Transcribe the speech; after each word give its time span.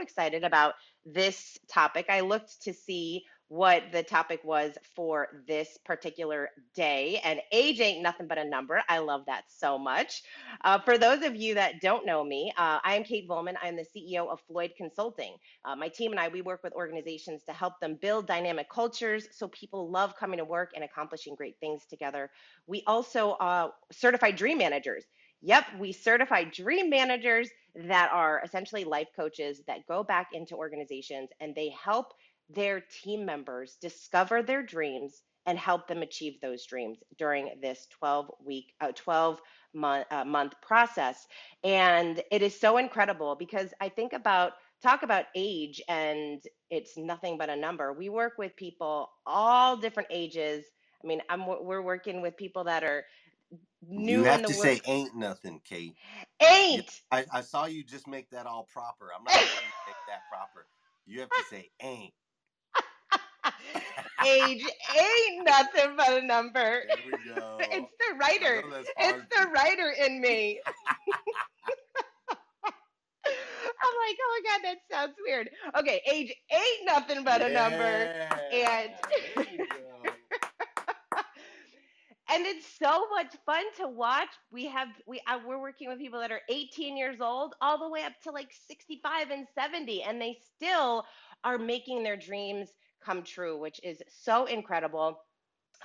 Excited 0.00 0.44
about 0.44 0.74
this 1.04 1.58
topic. 1.68 2.06
I 2.08 2.20
looked 2.20 2.62
to 2.62 2.72
see 2.72 3.24
what 3.50 3.82
the 3.90 4.00
topic 4.00 4.40
was 4.44 4.78
for 4.94 5.42
this 5.48 5.76
particular 5.84 6.50
day. 6.76 7.20
And 7.24 7.40
age 7.50 7.80
ain't 7.80 8.00
nothing 8.00 8.28
but 8.28 8.38
a 8.38 8.44
number. 8.44 8.80
I 8.88 8.98
love 8.98 9.22
that 9.26 9.42
so 9.48 9.76
much. 9.76 10.22
Uh, 10.62 10.78
for 10.78 10.96
those 10.96 11.24
of 11.24 11.34
you 11.34 11.54
that 11.54 11.80
don't 11.80 12.06
know 12.06 12.22
me, 12.22 12.52
uh, 12.56 12.78
I 12.84 12.94
am 12.94 13.02
Kate 13.02 13.28
Volman. 13.28 13.54
I'm 13.60 13.74
the 13.74 13.84
CEO 13.84 14.28
of 14.28 14.38
Floyd 14.46 14.70
Consulting. 14.76 15.34
Uh, 15.64 15.74
my 15.74 15.88
team 15.88 16.12
and 16.12 16.20
I, 16.20 16.28
we 16.28 16.42
work 16.42 16.62
with 16.62 16.72
organizations 16.74 17.42
to 17.48 17.52
help 17.52 17.72
them 17.80 17.98
build 18.00 18.28
dynamic 18.28 18.70
cultures 18.70 19.26
so 19.32 19.48
people 19.48 19.90
love 19.90 20.14
coming 20.14 20.38
to 20.38 20.44
work 20.44 20.70
and 20.76 20.84
accomplishing 20.84 21.34
great 21.34 21.56
things 21.58 21.86
together. 21.90 22.30
We 22.68 22.84
also 22.86 23.32
uh, 23.32 23.70
certify 23.90 24.30
dream 24.30 24.58
managers. 24.58 25.04
Yep, 25.42 25.64
we 25.78 25.92
certify 25.92 26.44
dream 26.44 26.90
managers 26.90 27.50
that 27.74 28.10
are 28.12 28.42
essentially 28.44 28.84
life 28.84 29.08
coaches 29.16 29.62
that 29.66 29.86
go 29.86 30.02
back 30.04 30.28
into 30.32 30.56
organizations 30.56 31.30
and 31.40 31.54
they 31.54 31.70
help 31.70 32.12
their 32.50 32.80
team 33.02 33.24
members 33.24 33.76
discover 33.80 34.42
their 34.42 34.62
dreams 34.62 35.22
and 35.46 35.58
help 35.58 35.88
them 35.88 36.02
achieve 36.02 36.34
those 36.42 36.66
dreams 36.66 36.98
during 37.16 37.50
this 37.62 37.86
12 37.98 38.30
week 38.44 38.74
uh, 38.80 38.92
12 38.94 39.40
month, 39.72 40.06
uh, 40.10 40.24
month 40.24 40.52
process. 40.60 41.26
And 41.64 42.22
it 42.30 42.42
is 42.42 42.58
so 42.58 42.76
incredible 42.76 43.34
because 43.36 43.72
i 43.80 43.88
think 43.88 44.12
about 44.12 44.52
talk 44.82 45.02
about 45.02 45.26
age 45.34 45.80
and 45.88 46.42
it's 46.70 46.96
nothing 46.96 47.36
but 47.38 47.50
a 47.50 47.56
number. 47.56 47.92
We 47.92 48.08
work 48.08 48.34
with 48.38 48.56
people 48.56 49.10
all 49.26 49.76
different 49.76 50.08
ages. 50.10 50.64
I 51.02 51.06
mean 51.06 51.22
i'm 51.30 51.46
we're 51.46 51.82
working 51.82 52.20
with 52.20 52.36
people 52.36 52.64
that 52.64 52.84
are 52.84 53.04
new 53.90 54.22
You 54.22 54.24
have 54.24 54.44
to 54.44 54.54
work 54.54 54.66
say 54.76 54.80
ain't 54.86 55.14
nothing, 55.16 55.60
Kate. 55.60 55.96
Ain't 56.42 57.02
I, 57.10 57.26
I 57.32 57.40
saw 57.42 57.66
you 57.66 57.84
just 57.84 58.06
make 58.06 58.30
that 58.30 58.46
all 58.46 58.64
proper. 58.64 59.10
I'm 59.16 59.24
not 59.24 59.34
letting 59.34 59.66
you 59.66 59.72
make 59.86 59.96
that 60.06 60.28
proper. 60.28 60.68
You 61.06 61.20
have 61.20 61.32
to 61.32 61.42
say 61.42 61.70
ain't. 61.80 62.14
age 64.24 64.64
ain't 64.96 65.44
nothing 65.46 65.96
but 65.96 66.22
a 66.22 66.26
number 66.26 66.84
There 66.88 67.02
we 67.04 67.18
go. 67.18 67.58
it's 67.72 67.92
the 67.98 68.16
writer 68.16 68.62
it's 68.98 69.24
the 69.36 69.48
writer 69.54 69.90
in 70.06 70.20
me 70.20 70.60
I'm 73.82 73.94
like, 74.06 74.16
oh 74.20 74.42
my 74.44 74.50
God, 74.50 74.60
that 74.64 74.78
sounds 74.90 75.16
weird. 75.24 75.50
Okay, 75.76 76.02
age 76.10 76.34
ain't 76.52 76.86
nothing 76.86 77.24
but 77.24 77.42
a 77.42 77.50
number. 77.50 78.10
And 78.52 78.92
There 79.36 79.44
you 79.52 79.66
go. 79.72 79.89
And 82.30 82.46
it's 82.46 82.66
so 82.78 83.06
much 83.10 83.34
fun 83.44 83.64
to 83.78 83.88
watch. 83.88 84.28
We 84.52 84.66
have 84.66 84.88
we 85.06 85.20
uh, 85.26 85.38
we're 85.46 85.60
working 85.60 85.88
with 85.88 85.98
people 85.98 86.20
that 86.20 86.30
are 86.30 86.40
18 86.48 86.96
years 86.96 87.20
old 87.20 87.54
all 87.60 87.78
the 87.78 87.88
way 87.88 88.04
up 88.04 88.12
to 88.22 88.30
like 88.30 88.52
65 88.68 89.30
and 89.30 89.46
70 89.54 90.02
and 90.02 90.20
they 90.20 90.38
still 90.56 91.04
are 91.44 91.58
making 91.58 92.02
their 92.02 92.16
dreams 92.16 92.68
come 93.04 93.22
true, 93.22 93.58
which 93.58 93.80
is 93.82 94.02
so 94.08 94.44
incredible. 94.46 95.20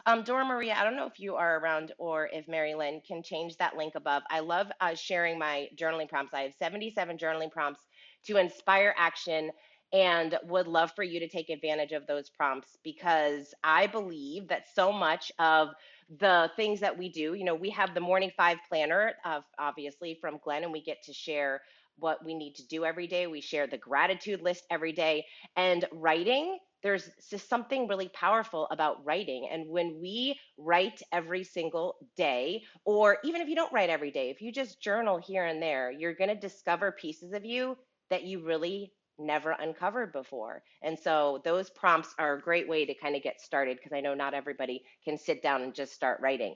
Um, 0.06 0.24
Dora 0.24 0.46
Maria, 0.46 0.76
I 0.78 0.84
don't 0.84 0.98
know 0.98 1.08
if 1.08 1.20
you 1.20 1.36
are 1.36 1.58
around 1.60 1.94
or 1.98 2.30
if 2.32 2.48
Mary 2.48 2.76
Lynn 2.76 3.02
can 3.08 3.24
change 3.24 3.58
that 3.58 3.78
link 3.78 3.96
above. 3.96 4.24
I 4.30 4.42
love 4.42 4.68
uh, 4.82 4.94
sharing 4.94 5.40
my 5.40 5.70
journaling 5.78 6.10
prompts. 6.10 6.34
I 6.34 6.42
have 6.42 6.54
77 6.54 7.18
journaling 7.18 7.50
prompts 7.50 7.82
to 8.26 8.38
inspire 8.38 8.94
action 8.98 9.52
and 9.94 10.38
would 10.46 10.68
love 10.68 10.92
for 10.96 11.04
you 11.04 11.20
to 11.20 11.28
take 11.28 11.50
advantage 11.50 11.92
of 11.92 12.08
those 12.08 12.30
prompts 12.30 12.78
because 12.84 13.54
I 13.64 13.88
believe 13.88 14.48
that 14.50 14.66
so 14.74 14.92
much 14.92 15.32
of 15.40 15.70
the 16.20 16.52
things 16.56 16.80
that 16.82 16.98
we 16.98 17.10
do, 17.10 17.34
you 17.34 17.44
know, 17.44 17.56
we 17.56 17.70
have 17.72 17.94
the 17.94 18.00
Morning 18.00 18.32
Five 18.36 18.58
Planner, 18.68 19.14
of 19.26 19.44
obviously 19.58 20.18
from 20.20 20.40
Glenn, 20.44 20.64
and 20.64 20.72
we 20.72 20.82
get 20.82 21.04
to 21.04 21.14
share 21.14 21.62
what 21.98 22.26
we 22.26 22.34
need 22.34 22.56
to 22.56 22.68
do 22.68 22.84
every 22.84 23.08
day. 23.08 23.28
We 23.28 23.42
share 23.42 23.68
the 23.68 23.78
gratitude 23.78 24.42
list 24.42 24.66
every 24.70 24.92
day. 24.92 25.26
And 25.56 25.86
writing 25.92 26.58
there's 26.86 27.10
just 27.32 27.50
something 27.50 27.88
really 27.88 28.10
powerful 28.10 28.68
about 28.70 29.04
writing. 29.04 29.50
And 29.52 29.68
when 29.68 30.00
we 30.00 30.40
write 30.56 31.02
every 31.12 31.44
single 31.44 31.96
day, 32.16 32.62
or 32.86 33.18
even 33.24 33.42
if 33.42 33.50
you 33.50 33.56
don't 33.56 33.74
write 33.74 33.90
every 33.90 34.12
day, 34.12 34.30
if 34.30 34.40
you 34.40 34.52
just 34.52 34.80
journal 34.80 35.18
here 35.18 35.46
and 35.46 35.60
there, 35.60 35.90
you're 35.90 36.14
going 36.14 36.30
to 36.30 36.36
discover 36.36 36.92
pieces 36.92 37.34
of 37.34 37.44
you 37.44 37.76
that 38.12 38.22
you 38.22 38.46
really 38.46 38.92
never 39.20 39.52
uncovered 39.52 40.12
before. 40.12 40.64
And 40.82 40.98
so 40.98 41.42
those 41.44 41.70
prompts 41.70 42.14
are 42.20 42.34
a 42.34 42.42
great 42.42 42.68
way 42.68 42.86
to 42.86 42.94
kind 42.94 43.16
of 43.16 43.24
get 43.24 43.42
started 43.42 43.78
because 43.78 43.94
I 43.94 44.02
know 44.02 44.14
not 44.14 44.34
everybody 44.34 44.84
can 45.04 45.18
sit 45.18 45.42
down 45.42 45.62
and 45.62 45.74
just 45.74 45.94
start 45.94 46.20
writing. 46.22 46.56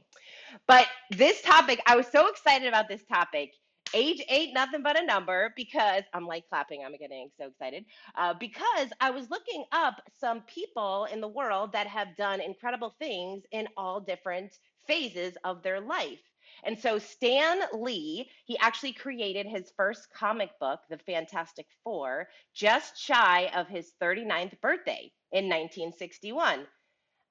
But 0.67 0.87
this 1.11 1.41
topic, 1.41 1.81
I 1.87 1.95
was 1.95 2.07
so 2.07 2.27
excited 2.27 2.67
about 2.67 2.87
this 2.87 3.03
topic 3.05 3.53
age 3.93 4.23
ain't 4.29 4.53
nothing 4.53 4.83
but 4.83 4.99
a 4.99 5.05
number 5.05 5.53
because 5.55 6.03
I'm 6.13 6.27
like 6.27 6.47
clapping. 6.49 6.83
I'm 6.83 6.95
getting 6.97 7.29
so 7.37 7.47
excited 7.47 7.85
uh, 8.15 8.33
because 8.39 8.89
I 9.01 9.11
was 9.11 9.29
looking 9.29 9.65
up 9.71 10.01
some 10.19 10.41
people 10.41 11.07
in 11.11 11.21
the 11.21 11.27
world 11.27 11.71
that 11.73 11.87
have 11.87 12.15
done 12.17 12.41
incredible 12.41 12.95
things 12.99 13.43
in 13.51 13.67
all 13.77 13.99
different 13.99 14.57
phases 14.85 15.35
of 15.43 15.63
their 15.63 15.79
life. 15.79 16.19
And 16.63 16.77
so 16.79 16.99
Stan 16.99 17.59
Lee, 17.73 18.29
he 18.45 18.57
actually 18.57 18.93
created 18.93 19.45
his 19.47 19.71
first 19.77 20.07
comic 20.13 20.51
book, 20.59 20.81
The 20.89 20.97
Fantastic 20.97 21.67
Four, 21.83 22.29
just 22.53 22.97
shy 22.99 23.51
of 23.55 23.67
his 23.67 23.93
39th 24.01 24.59
birthday 24.61 25.11
in 25.31 25.45
1961 25.45 26.67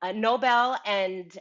a 0.02 0.12
Nobel 0.12 0.78
and 0.86 1.36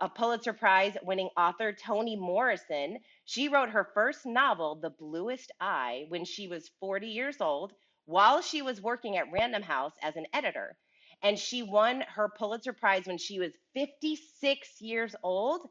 a 0.00 0.08
Pulitzer 0.08 0.52
Prize 0.52 0.96
winning 1.02 1.28
author 1.36 1.72
Toni 1.72 2.16
Morrison. 2.16 2.98
She 3.24 3.48
wrote 3.48 3.70
her 3.70 3.90
first 3.94 4.26
novel, 4.26 4.76
The 4.76 4.90
Bluest 4.90 5.52
Eye, 5.60 6.06
when 6.08 6.24
she 6.24 6.48
was 6.48 6.70
40 6.80 7.08
years 7.08 7.40
old 7.40 7.72
while 8.06 8.40
she 8.40 8.62
was 8.62 8.80
working 8.80 9.18
at 9.18 9.30
Random 9.30 9.62
House 9.62 9.92
as 10.02 10.16
an 10.16 10.26
editor. 10.32 10.76
And 11.22 11.38
she 11.38 11.62
won 11.62 12.00
her 12.00 12.30
Pulitzer 12.38 12.72
Prize 12.72 13.06
when 13.06 13.18
she 13.18 13.38
was 13.38 13.52
56 13.74 14.80
years 14.80 15.14
old. 15.22 15.68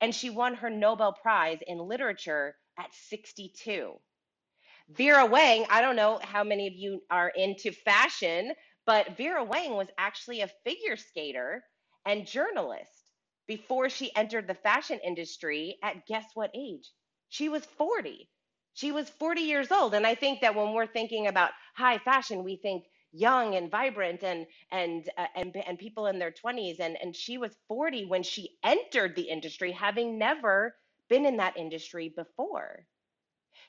And 0.00 0.14
she 0.14 0.30
won 0.30 0.54
her 0.54 0.70
Nobel 0.70 1.12
Prize 1.12 1.58
in 1.66 1.78
literature 1.78 2.56
at 2.78 2.94
62. 2.94 4.00
Vera 4.90 5.26
Wang, 5.26 5.66
I 5.68 5.82
don't 5.82 5.96
know 5.96 6.18
how 6.22 6.44
many 6.44 6.66
of 6.66 6.74
you 6.74 7.02
are 7.10 7.28
into 7.28 7.72
fashion, 7.72 8.52
but 8.86 9.16
Vera 9.16 9.44
Wang 9.44 9.72
was 9.74 9.88
actually 9.98 10.40
a 10.40 10.50
figure 10.64 10.96
skater 10.96 11.64
and 12.06 12.26
journalist 12.26 12.90
before 13.46 13.90
she 13.90 14.14
entered 14.16 14.46
the 14.46 14.54
fashion 14.54 15.00
industry 15.04 15.78
at 15.82 16.06
guess 16.06 16.24
what 16.34 16.50
age? 16.54 16.90
She 17.28 17.48
was 17.48 17.64
40. 17.66 18.30
She 18.74 18.92
was 18.92 19.10
40 19.10 19.42
years 19.42 19.70
old. 19.72 19.94
And 19.94 20.06
I 20.06 20.14
think 20.14 20.40
that 20.40 20.54
when 20.54 20.72
we're 20.72 20.86
thinking 20.86 21.26
about 21.26 21.50
high 21.76 21.98
fashion, 21.98 22.44
we 22.44 22.56
think 22.56 22.84
young 23.12 23.54
and 23.54 23.70
vibrant 23.70 24.22
and 24.22 24.46
and 24.70 25.08
uh, 25.16 25.26
and 25.34 25.56
and 25.66 25.78
people 25.78 26.06
in 26.06 26.18
their 26.18 26.32
20s 26.32 26.80
and 26.80 26.96
and 27.02 27.16
she 27.16 27.38
was 27.38 27.56
40 27.68 28.06
when 28.06 28.22
she 28.22 28.58
entered 28.62 29.16
the 29.16 29.22
industry 29.22 29.72
having 29.72 30.18
never 30.18 30.74
been 31.08 31.24
in 31.24 31.38
that 31.38 31.56
industry 31.56 32.12
before. 32.14 32.84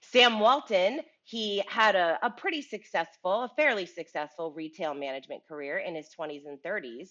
Sam 0.01 0.39
Walton, 0.39 1.01
he 1.23 1.63
had 1.67 1.95
a, 1.95 2.17
a 2.21 2.29
pretty 2.29 2.61
successful, 2.61 3.43
a 3.43 3.51
fairly 3.55 3.85
successful 3.85 4.53
retail 4.53 4.93
management 4.93 5.45
career 5.47 5.77
in 5.77 5.95
his 5.95 6.09
20s 6.17 6.45
and 6.45 6.57
30s, 6.59 7.09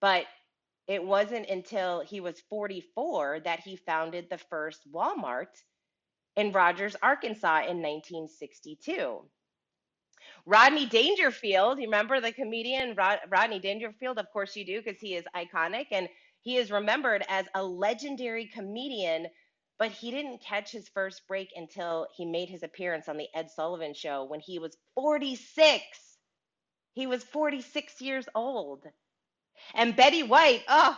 but 0.00 0.26
it 0.88 1.04
wasn't 1.04 1.48
until 1.48 2.00
he 2.00 2.20
was 2.20 2.42
44 2.48 3.40
that 3.44 3.60
he 3.60 3.76
founded 3.76 4.28
the 4.28 4.38
first 4.38 4.90
Walmart 4.92 5.54
in 6.36 6.52
Rogers, 6.52 6.96
Arkansas 7.00 7.58
in 7.58 7.80
1962. 7.80 9.24
Rodney 10.50 10.86
Dangerfield, 10.86 11.78
you 11.78 11.86
remember 11.86 12.20
the 12.20 12.32
comedian 12.32 12.96
Rod- 12.96 13.20
Rodney 13.30 13.60
Dangerfield? 13.60 14.18
Of 14.18 14.32
course 14.32 14.56
you 14.56 14.66
do, 14.66 14.82
because 14.82 15.00
he 15.00 15.16
is 15.16 15.24
iconic 15.36 15.88
and 15.92 16.08
he 16.42 16.58
is 16.58 16.72
remembered 16.72 17.24
as 17.28 17.46
a 17.54 17.64
legendary 17.64 18.46
comedian, 18.46 19.28
but 19.78 19.92
he 19.92 20.10
didn't 20.12 20.42
catch 20.42 20.72
his 20.72 20.88
first 20.90 21.22
break 21.28 21.50
until 21.56 22.08
he 22.16 22.26
made 22.26 22.50
his 22.50 22.64
appearance 22.64 23.08
on 23.08 23.18
the 23.18 23.28
Ed 23.34 23.50
Sullivan 23.50 23.94
show 23.94 24.24
when 24.24 24.40
he 24.40 24.58
was 24.60 24.76
46. 24.96 25.82
He 26.94 27.06
was 27.06 27.24
46 27.24 28.00
years 28.02 28.26
old. 28.34 28.84
And 29.74 29.96
Betty 29.96 30.22
White, 30.24 30.62
oh, 30.68 30.96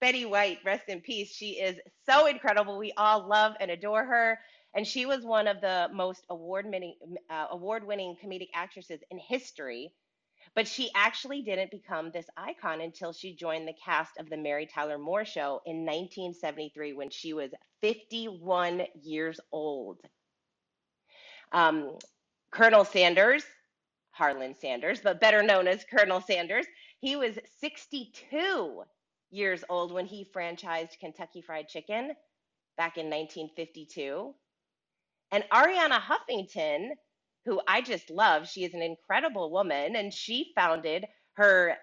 Betty 0.00 0.26
White, 0.26 0.58
rest 0.64 0.84
in 0.88 1.00
peace. 1.00 1.32
She 1.34 1.52
is 1.60 1.78
so 2.08 2.26
incredible. 2.26 2.78
We 2.78 2.92
all 2.96 3.28
love 3.28 3.54
and 3.60 3.70
adore 3.70 4.04
her. 4.04 4.38
And 4.74 4.86
she 4.86 5.06
was 5.06 5.24
one 5.24 5.48
of 5.48 5.60
the 5.60 5.88
most 5.92 6.24
award-winning, 6.30 6.94
uh, 7.28 7.46
award-winning 7.50 8.16
comedic 8.22 8.48
actresses 8.54 9.00
in 9.10 9.18
history. 9.18 9.92
But 10.54 10.66
she 10.66 10.90
actually 10.94 11.42
didn't 11.42 11.70
become 11.70 12.10
this 12.10 12.26
icon 12.36 12.80
until 12.80 13.12
she 13.12 13.36
joined 13.36 13.68
the 13.68 13.74
cast 13.84 14.12
of 14.18 14.28
the 14.28 14.36
Mary 14.36 14.66
Tyler 14.66 14.98
Moore 14.98 15.24
Show 15.24 15.60
in 15.64 15.84
1973 15.84 16.92
when 16.92 17.10
she 17.10 17.32
was 17.32 17.50
51 17.82 18.82
years 19.02 19.38
old. 19.52 19.98
Um, 21.52 21.96
Colonel 22.50 22.84
Sanders, 22.84 23.44
Harlan 24.10 24.54
Sanders, 24.54 25.00
but 25.00 25.20
better 25.20 25.42
known 25.42 25.68
as 25.68 25.84
Colonel 25.84 26.20
Sanders, 26.20 26.66
he 27.00 27.16
was 27.16 27.38
62 27.60 28.82
years 29.30 29.64
old 29.68 29.92
when 29.92 30.06
he 30.06 30.26
franchised 30.34 30.98
Kentucky 30.98 31.42
Fried 31.42 31.68
Chicken 31.68 32.12
back 32.76 32.98
in 32.98 33.06
1952. 33.06 34.34
And 35.32 35.44
Arianna 35.52 36.00
Huffington, 36.00 36.90
who 37.44 37.60
I 37.66 37.80
just 37.82 38.10
love, 38.10 38.48
she 38.48 38.64
is 38.64 38.74
an 38.74 38.82
incredible 38.82 39.50
woman, 39.50 39.96
and 39.96 40.12
she 40.12 40.52
founded 40.54 41.06
her 41.34 41.76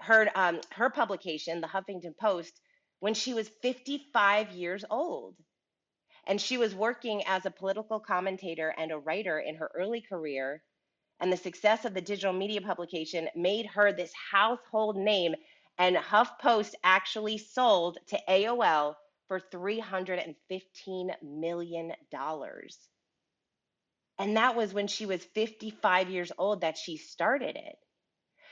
her 0.00 0.30
um, 0.34 0.60
her 0.72 0.90
publication, 0.90 1.60
the 1.60 1.68
Huffington 1.68 2.16
Post, 2.18 2.60
when 3.00 3.14
she 3.14 3.34
was 3.34 3.48
55 3.62 4.52
years 4.52 4.84
old. 4.90 5.36
And 6.26 6.40
she 6.40 6.58
was 6.58 6.74
working 6.74 7.24
as 7.26 7.46
a 7.46 7.50
political 7.50 8.00
commentator 8.00 8.74
and 8.76 8.92
a 8.92 8.98
writer 8.98 9.38
in 9.40 9.56
her 9.56 9.70
early 9.74 10.00
career 10.00 10.62
and 11.22 11.32
the 11.32 11.36
success 11.36 11.84
of 11.84 11.94
the 11.94 12.00
digital 12.00 12.32
media 12.32 12.60
publication 12.60 13.28
made 13.36 13.66
her 13.66 13.92
this 13.92 14.12
household 14.32 14.96
name. 14.96 15.34
And 15.78 15.96
HuffPost 15.96 16.74
actually 16.82 17.38
sold 17.38 17.98
to 18.08 18.18
AOL 18.28 18.94
for 19.32 19.40
$315 19.40 20.34
million. 21.22 21.92
And 24.18 24.36
that 24.36 24.56
was 24.56 24.74
when 24.74 24.88
she 24.88 25.06
was 25.06 25.24
55 25.24 26.10
years 26.10 26.32
old 26.36 26.60
that 26.60 26.76
she 26.76 26.98
started 26.98 27.56
it. 27.56 27.76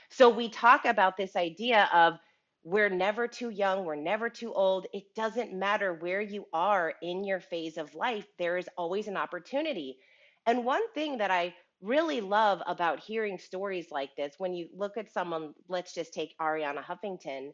So 0.09 0.29
we 0.29 0.49
talk 0.49 0.85
about 0.85 1.17
this 1.17 1.35
idea 1.35 1.87
of 1.93 2.15
we're 2.63 2.89
never 2.89 3.27
too 3.27 3.51
young, 3.51 3.85
we're 3.85 3.93
never 3.95 4.27
too 4.27 4.55
old. 4.55 4.87
It 4.91 5.03
doesn't 5.15 5.53
matter 5.53 5.93
where 5.93 6.19
you 6.19 6.45
are 6.51 6.95
in 7.03 7.23
your 7.25 7.41
phase 7.41 7.77
of 7.77 7.93
life, 7.93 8.25
there 8.39 8.57
is 8.57 8.67
always 8.75 9.07
an 9.07 9.17
opportunity. 9.17 9.99
And 10.47 10.65
one 10.65 10.91
thing 10.95 11.19
that 11.19 11.29
I 11.29 11.53
really 11.81 12.21
love 12.21 12.59
about 12.65 13.01
hearing 13.01 13.37
stories 13.37 13.91
like 13.91 14.15
this 14.17 14.33
when 14.39 14.55
you 14.55 14.67
look 14.75 14.97
at 14.97 15.13
someone, 15.13 15.53
let's 15.67 15.93
just 15.93 16.11
take 16.11 16.33
Arianna 16.41 16.83
Huffington. 16.83 17.51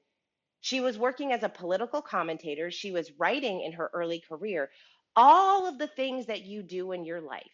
She 0.62 0.82
was 0.82 0.98
working 0.98 1.32
as 1.32 1.44
a 1.44 1.50
political 1.50 2.02
commentator, 2.02 2.72
she 2.72 2.92
was 2.92 3.12
writing 3.18 3.62
in 3.62 3.74
her 3.74 3.90
early 3.94 4.20
career. 4.20 4.70
All 5.16 5.68
of 5.68 5.78
the 5.78 5.88
things 5.88 6.28
that 6.28 6.44
you 6.44 6.64
do 6.64 6.92
in 6.92 7.06
your 7.06 7.22
life, 7.22 7.52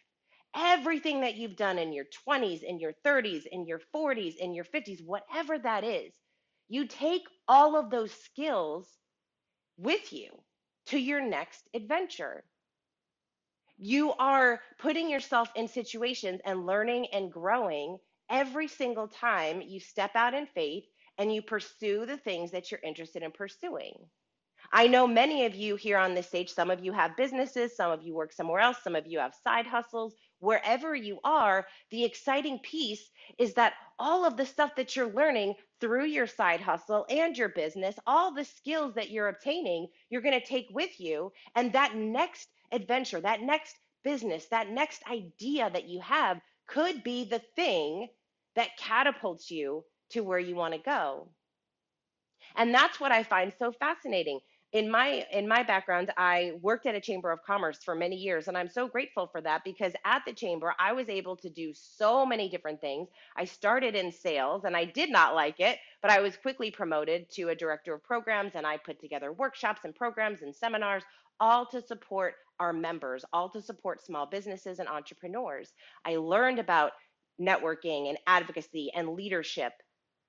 everything 0.54 1.20
that 1.20 1.36
you've 1.36 1.56
done 1.56 1.78
in 1.78 1.92
your 1.92 2.06
20s, 2.28 2.62
in 2.62 2.78
your 2.78 2.94
30s, 3.04 3.44
in 3.50 3.66
your 3.66 3.80
40s, 3.94 4.36
in 4.36 4.54
your 4.54 4.64
50s, 4.64 5.04
whatever 5.04 5.58
that 5.58 5.84
is, 5.84 6.12
you 6.68 6.86
take 6.86 7.22
all 7.48 7.76
of 7.76 7.90
those 7.90 8.12
skills 8.12 8.88
with 9.76 10.12
you 10.12 10.30
to 10.86 10.98
your 10.98 11.20
next 11.20 11.68
adventure. 11.74 12.44
You 13.76 14.12
are 14.14 14.62
putting 14.78 15.10
yourself 15.10 15.48
in 15.56 15.68
situations 15.68 16.40
and 16.44 16.66
learning 16.66 17.08
and 17.12 17.32
growing 17.32 17.98
every 18.30 18.68
single 18.68 19.08
time 19.08 19.62
you 19.62 19.80
step 19.80 20.12
out 20.14 20.34
in 20.34 20.46
faith 20.46 20.84
and 21.18 21.34
you 21.34 21.42
pursue 21.42 22.06
the 22.06 22.16
things 22.16 22.50
that 22.50 22.70
you're 22.70 22.80
interested 22.82 23.22
in 23.22 23.32
pursuing. 23.32 23.94
I 24.72 24.86
know 24.88 25.06
many 25.06 25.44
of 25.44 25.54
you 25.54 25.76
here 25.76 25.98
on 25.98 26.14
this 26.14 26.26
stage, 26.26 26.52
some 26.52 26.70
of 26.70 26.84
you 26.84 26.92
have 26.92 27.16
businesses, 27.16 27.76
some 27.76 27.90
of 27.90 28.02
you 28.02 28.14
work 28.14 28.32
somewhere 28.32 28.60
else, 28.60 28.82
some 28.82 28.96
of 28.96 29.06
you 29.06 29.18
have 29.18 29.34
side 29.44 29.66
hustles. 29.66 30.14
Wherever 30.40 30.94
you 30.94 31.20
are, 31.22 31.66
the 31.90 32.04
exciting 32.04 32.58
piece 32.58 33.10
is 33.38 33.54
that 33.54 33.74
all 33.98 34.24
of 34.24 34.36
the 34.36 34.46
stuff 34.46 34.74
that 34.76 34.96
you're 34.96 35.12
learning 35.12 35.54
through 35.80 36.06
your 36.06 36.26
side 36.26 36.60
hustle 36.60 37.06
and 37.08 37.36
your 37.36 37.50
business, 37.50 37.96
all 38.06 38.34
the 38.34 38.44
skills 38.44 38.94
that 38.94 39.10
you're 39.10 39.28
obtaining, 39.28 39.88
you're 40.10 40.22
going 40.22 40.38
to 40.38 40.46
take 40.46 40.68
with 40.70 40.98
you. 40.98 41.32
And 41.54 41.72
that 41.72 41.94
next 41.94 42.48
adventure, 42.72 43.20
that 43.20 43.42
next 43.42 43.76
business, 44.02 44.46
that 44.46 44.70
next 44.70 45.02
idea 45.10 45.70
that 45.70 45.88
you 45.88 46.00
have 46.00 46.40
could 46.66 47.02
be 47.04 47.24
the 47.24 47.42
thing 47.54 48.08
that 48.56 48.76
catapults 48.76 49.50
you 49.50 49.84
to 50.14 50.22
where 50.22 50.38
you 50.38 50.56
want 50.56 50.74
to 50.74 50.80
go. 50.80 51.28
And 52.56 52.74
that's 52.74 53.00
what 53.00 53.12
I 53.12 53.22
find 53.24 53.52
so 53.58 53.72
fascinating. 53.72 54.40
In 54.72 54.90
my 54.90 55.24
in 55.32 55.46
my 55.46 55.62
background, 55.62 56.12
I 56.16 56.54
worked 56.60 56.86
at 56.86 56.96
a 56.96 57.00
chamber 57.00 57.30
of 57.30 57.44
commerce 57.44 57.78
for 57.84 57.94
many 57.94 58.16
years 58.16 58.48
and 58.48 58.58
I'm 58.58 58.68
so 58.68 58.88
grateful 58.88 59.28
for 59.28 59.40
that 59.40 59.62
because 59.64 59.92
at 60.04 60.22
the 60.26 60.32
chamber 60.32 60.74
I 60.80 60.92
was 60.92 61.08
able 61.08 61.36
to 61.38 61.50
do 61.50 61.72
so 61.74 62.26
many 62.26 62.48
different 62.48 62.80
things. 62.80 63.08
I 63.36 63.44
started 63.44 63.94
in 63.94 64.10
sales 64.10 64.64
and 64.64 64.76
I 64.76 64.84
did 64.84 65.10
not 65.10 65.36
like 65.36 65.60
it, 65.60 65.78
but 66.02 66.10
I 66.10 66.20
was 66.20 66.36
quickly 66.36 66.72
promoted 66.72 67.30
to 67.32 67.50
a 67.50 67.54
director 67.54 67.94
of 67.94 68.02
programs 68.02 68.52
and 68.56 68.66
I 68.66 68.78
put 68.78 69.00
together 69.00 69.32
workshops 69.32 69.82
and 69.84 69.94
programs 69.94 70.42
and 70.42 70.54
seminars 70.54 71.04
all 71.38 71.66
to 71.66 71.80
support 71.82 72.34
our 72.60 72.72
members, 72.72 73.24
all 73.32 73.48
to 73.50 73.62
support 73.62 74.04
small 74.04 74.26
businesses 74.26 74.80
and 74.80 74.88
entrepreneurs. 74.88 75.72
I 76.04 76.16
learned 76.16 76.58
about 76.58 76.92
networking 77.40 78.08
and 78.08 78.18
advocacy 78.26 78.90
and 78.94 79.10
leadership 79.10 79.72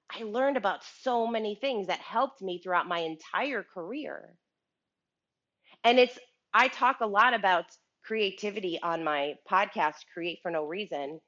I 0.09 0.24
learned 0.24 0.57
about 0.57 0.83
so 1.01 1.27
many 1.27 1.55
things 1.55 1.88
that 1.88 2.00
helped 2.00 2.41
me 2.41 2.59
throughout 2.59 2.88
my 2.88 3.00
entire 3.00 3.63
career. 3.63 4.35
And 5.83 6.00
it's, 6.00 6.17
I 6.53 6.67
talk 6.67 7.01
a 7.01 7.07
lot 7.07 7.33
about 7.33 7.65
creativity 8.03 8.79
on 8.81 9.03
my 9.03 9.35
podcast, 9.50 9.95
Create 10.13 10.39
for 10.41 10.51
No 10.51 10.65
Reason. 10.65 11.19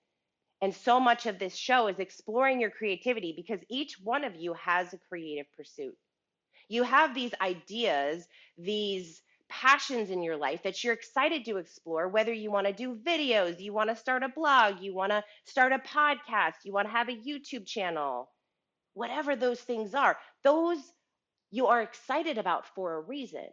And 0.62 0.76
so 0.76 1.00
much 1.00 1.26
of 1.26 1.40
this 1.40 1.56
show 1.56 1.88
is 1.88 2.00
exploring 2.00 2.62
your 2.62 2.72
creativity 2.72 3.34
because 3.36 3.60
each 3.70 3.98
one 4.04 4.24
of 4.24 4.36
you 4.36 4.54
has 4.54 4.94
a 4.94 5.00
creative 5.10 5.46
pursuit. 5.56 5.96
You 6.70 6.84
have 6.84 7.14
these 7.14 7.34
ideas, 7.42 8.28
these 8.58 9.22
passions 9.50 10.10
in 10.10 10.24
your 10.24 10.38
life 10.38 10.64
that 10.64 10.84
you're 10.84 10.94
excited 10.94 11.46
to 11.46 11.58
explore, 11.58 12.10
whether 12.10 12.34
you 12.34 12.52
want 12.52 12.68
to 12.68 12.74
do 12.74 12.96
videos, 12.96 13.60
you 13.60 13.74
want 13.74 13.90
to 13.90 13.96
start 13.96 14.24
a 14.24 14.30
blog, 14.30 14.82
you 14.82 14.94
want 14.94 15.12
to 15.12 15.24
start 15.46 15.72
a 15.72 15.80
podcast, 15.80 16.54
you 16.64 16.74
want 16.74 16.88
to 16.88 16.92
have 16.92 17.10
a 17.10 17.16
YouTube 17.16 17.66
channel 17.66 18.30
whatever 18.98 19.36
those 19.36 19.60
things 19.60 19.94
are, 19.94 20.18
those 20.44 20.80
you 21.52 21.68
are 21.68 21.82
excited 21.82 22.38
about 22.38 22.66
for 22.76 22.96
a 22.96 23.02
reason. 23.02 23.48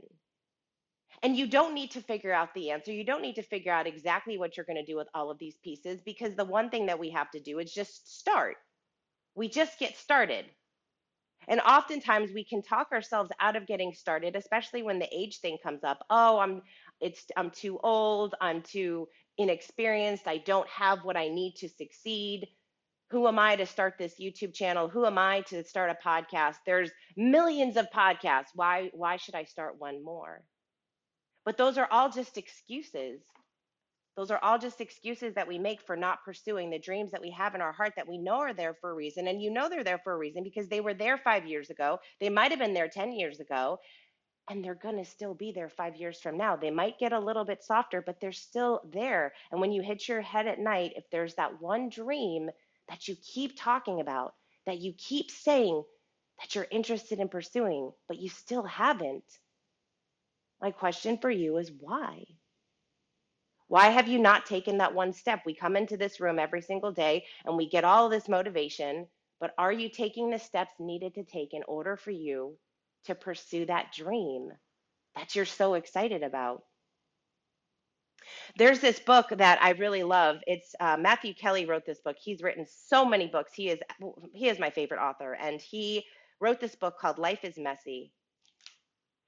And 1.23 1.37
you 1.37 1.47
don't 1.47 1.75
need 1.75 1.93
to 1.93 2.01
figure 2.01 2.33
out 2.33 2.55
the 2.55 2.71
answer. 2.71 2.93
You 2.93 3.05
don't 3.05 3.23
need 3.23 3.37
to 3.37 3.43
figure 3.43 3.73
out 3.73 3.87
exactly 3.87 4.37
what 4.37 4.57
you're 4.57 4.67
going 4.67 4.85
to 4.85 4.93
do 4.93 4.97
with 4.97 5.07
all 5.15 5.31
of 5.31 5.39
these 5.39 5.57
pieces 5.63 6.01
because 6.05 6.35
the 6.35 6.45
one 6.45 6.71
thing 6.71 6.87
that 6.87 6.99
we 6.99 7.11
have 7.11 7.31
to 7.33 7.41
do 7.41 7.61
is 7.61 7.73
just 7.73 8.19
start. 8.19 8.57
We 9.37 9.49
just 9.49 9.79
get 9.79 9.97
started. 9.97 10.47
And 11.47 11.61
oftentimes 11.61 12.33
we 12.33 12.45
can 12.45 12.63
talk 12.63 12.89
ourselves 12.93 13.31
out 13.39 13.55
of 13.55 13.67
getting 13.67 13.93
started, 13.93 14.35
especially 14.35 14.83
when 14.83 14.99
the 14.99 15.15
age 15.15 15.41
thing 15.41 15.59
comes 15.63 15.85
up. 15.85 16.05
Oh, 16.11 16.39
I'm 16.39 16.63
it's 17.01 17.27
I'm 17.37 17.51
too 17.51 17.79
old, 17.83 18.35
I'm 18.41 18.63
too 18.63 19.09
inexperienced, 19.37 20.27
I 20.27 20.39
don't 20.39 20.69
have 20.69 21.05
what 21.05 21.17
I 21.17 21.29
need 21.29 21.57
to 21.57 21.69
succeed 21.69 22.49
who 23.15 23.29
am 23.29 23.39
I 23.39 23.55
to 23.55 23.65
start 23.65 23.95
this 23.97 24.19
YouTube 24.21 24.53
channel? 24.53 24.89
Who 24.89 25.07
am 25.07 25.19
I 25.19 25.43
to 25.43 25.63
start 25.63 25.89
a 25.89 26.09
podcast? 26.09 26.57
There's 26.67 26.91
millions 27.17 27.77
of 27.77 27.87
podcasts. 27.95 28.49
Why 28.57 28.91
why 28.93 29.19
should 29.19 29.37
I 29.37 29.45
start 29.45 29.77
one 29.79 30.03
more? 30.03 30.43
But 31.45 31.57
those 31.57 31.79
are 31.79 31.87
all 31.93 32.11
just 32.11 32.37
excuses. 32.37 33.21
Those 34.17 34.33
are 34.33 34.41
all 34.43 34.59
just 34.59 34.81
excuses 34.81 35.33
that 35.35 35.47
we 35.47 35.61
make 35.61 35.81
for 35.81 35.95
not 35.95 36.25
pursuing 36.25 36.71
the 36.71 36.79
dreams 36.81 37.13
that 37.13 37.23
we 37.23 37.31
have 37.31 37.55
in 37.55 37.61
our 37.61 37.73
heart 37.73 37.93
that 37.95 38.09
we 38.09 38.19
know 38.19 38.41
are 38.41 38.53
there 38.53 38.75
for 38.81 38.91
a 38.91 38.95
reason. 38.95 39.29
And 39.29 39.41
you 39.41 39.53
know 39.53 39.69
they're 39.69 39.85
there 39.85 40.01
for 40.03 40.13
a 40.13 40.19
reason 40.19 40.43
because 40.43 40.67
they 40.67 40.81
were 40.81 40.95
there 40.95 41.17
five 41.17 41.47
years 41.47 41.71
ago. 41.71 42.01
They 42.21 42.31
might 42.31 42.51
have 42.51 42.59
been 42.59 42.75
there 42.75 42.89
10 42.89 43.13
years 43.13 43.39
ago, 43.39 43.79
and 44.51 44.65
they're 44.65 44.75
going 44.75 44.99
to 44.99 45.05
still 45.05 45.35
be 45.35 45.53
there 45.53 45.69
five 45.69 45.95
years 45.95 46.21
from 46.21 46.37
now. 46.37 46.57
They 46.57 46.73
might 46.73 46.99
get 46.99 47.13
a 47.13 47.21
little 47.21 47.45
bit 47.45 47.63
softer, 47.63 48.03
but 48.03 48.21
they're 48.21 48.33
still 48.33 48.81
there. 48.93 49.35
And 49.53 49.61
when 49.61 49.71
you 49.71 49.83
hit 49.83 50.09
your 50.09 50.21
head 50.21 50.49
at 50.49 50.59
night, 50.59 50.95
if 50.97 51.05
there's 51.13 51.37
that 51.37 51.63
one 51.63 51.91
dream 51.91 52.51
that 52.89 53.09
you 53.09 53.17
keep 53.17 53.59
talking 53.59 54.01
about, 54.01 54.35
that 54.67 54.79
you 54.79 54.95
keep 54.97 55.31
saying 55.31 55.83
that 56.41 56.55
you're 56.55 56.67
interested 56.71 57.21
in 57.21 57.29
pursuing, 57.29 57.93
but 58.09 58.19
you 58.19 58.29
still 58.29 58.65
haven't. 58.65 59.25
My 60.61 60.71
question 60.71 61.19
for 61.19 61.31
you 61.31 61.59
is 61.59 61.73
why? 61.73 62.25
Why 63.69 63.89
have 63.89 64.09
you 64.09 64.19
not 64.19 64.47
taken 64.47 64.79
that 64.79 64.95
one 64.95 65.13
step? 65.13 65.43
We 65.47 65.55
come 65.55 65.77
into 65.77 65.97
this 65.97 66.21
room 66.21 66.39
every 66.39 66.63
single 66.63 66.93
day 66.93 67.25
and 67.45 67.57
we 67.57 67.69
get 67.69 67.85
all 67.85 68.09
this 68.09 68.29
motivation, 68.29 69.09
but 69.41 69.55
are 69.59 69.73
you 69.73 69.89
taking 69.89 70.31
the 70.31 70.39
steps 70.39 70.75
needed 70.79 71.15
to 71.15 71.25
take 71.25 71.55
in 71.55 71.63
order 71.67 71.97
for 71.97 72.11
you 72.11 72.59
to 73.07 73.15
pursue 73.15 73.67
that 73.67 73.93
dream 73.93 74.51
that 75.17 75.35
you're 75.35 75.47
so 75.47 75.75
excited 75.75 76.23
about? 76.23 76.63
There's 78.57 78.81
this 78.81 79.01
book 79.01 79.27
that 79.31 79.63
I 79.63 79.71
really 79.71 80.03
love. 80.03 80.39
It's 80.47 80.75
uh, 80.81 80.97
Matthew 80.99 81.35
Kelly 81.35 81.67
wrote 81.67 81.87
this 81.87 82.01
book. 82.01 82.17
He's 82.21 82.43
written 82.43 82.67
so 82.69 83.05
many 83.05 83.27
books. 83.27 83.53
He 83.55 83.69
is 83.71 83.81
he 84.33 84.49
is 84.49 84.59
my 84.59 84.71
favorite 84.71 85.01
author, 85.01 85.35
and 85.35 85.61
he 85.61 86.05
wrote 86.41 86.61
this 86.61 86.75
book 86.75 86.99
called 86.99 87.19
Life 87.19 87.45
is 87.45 87.59
Messy. 87.59 88.13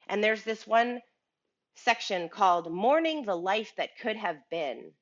And 0.09 0.23
there's 0.23 0.45
this 0.45 0.67
one 0.67 1.01
section 1.75 2.29
called 2.29 2.73
Mourning 2.73 3.25
the 3.25 3.37
Life 3.37 3.73
That 3.77 3.99
Could 4.01 4.17
Have 4.17 4.39
Been. 4.51 4.93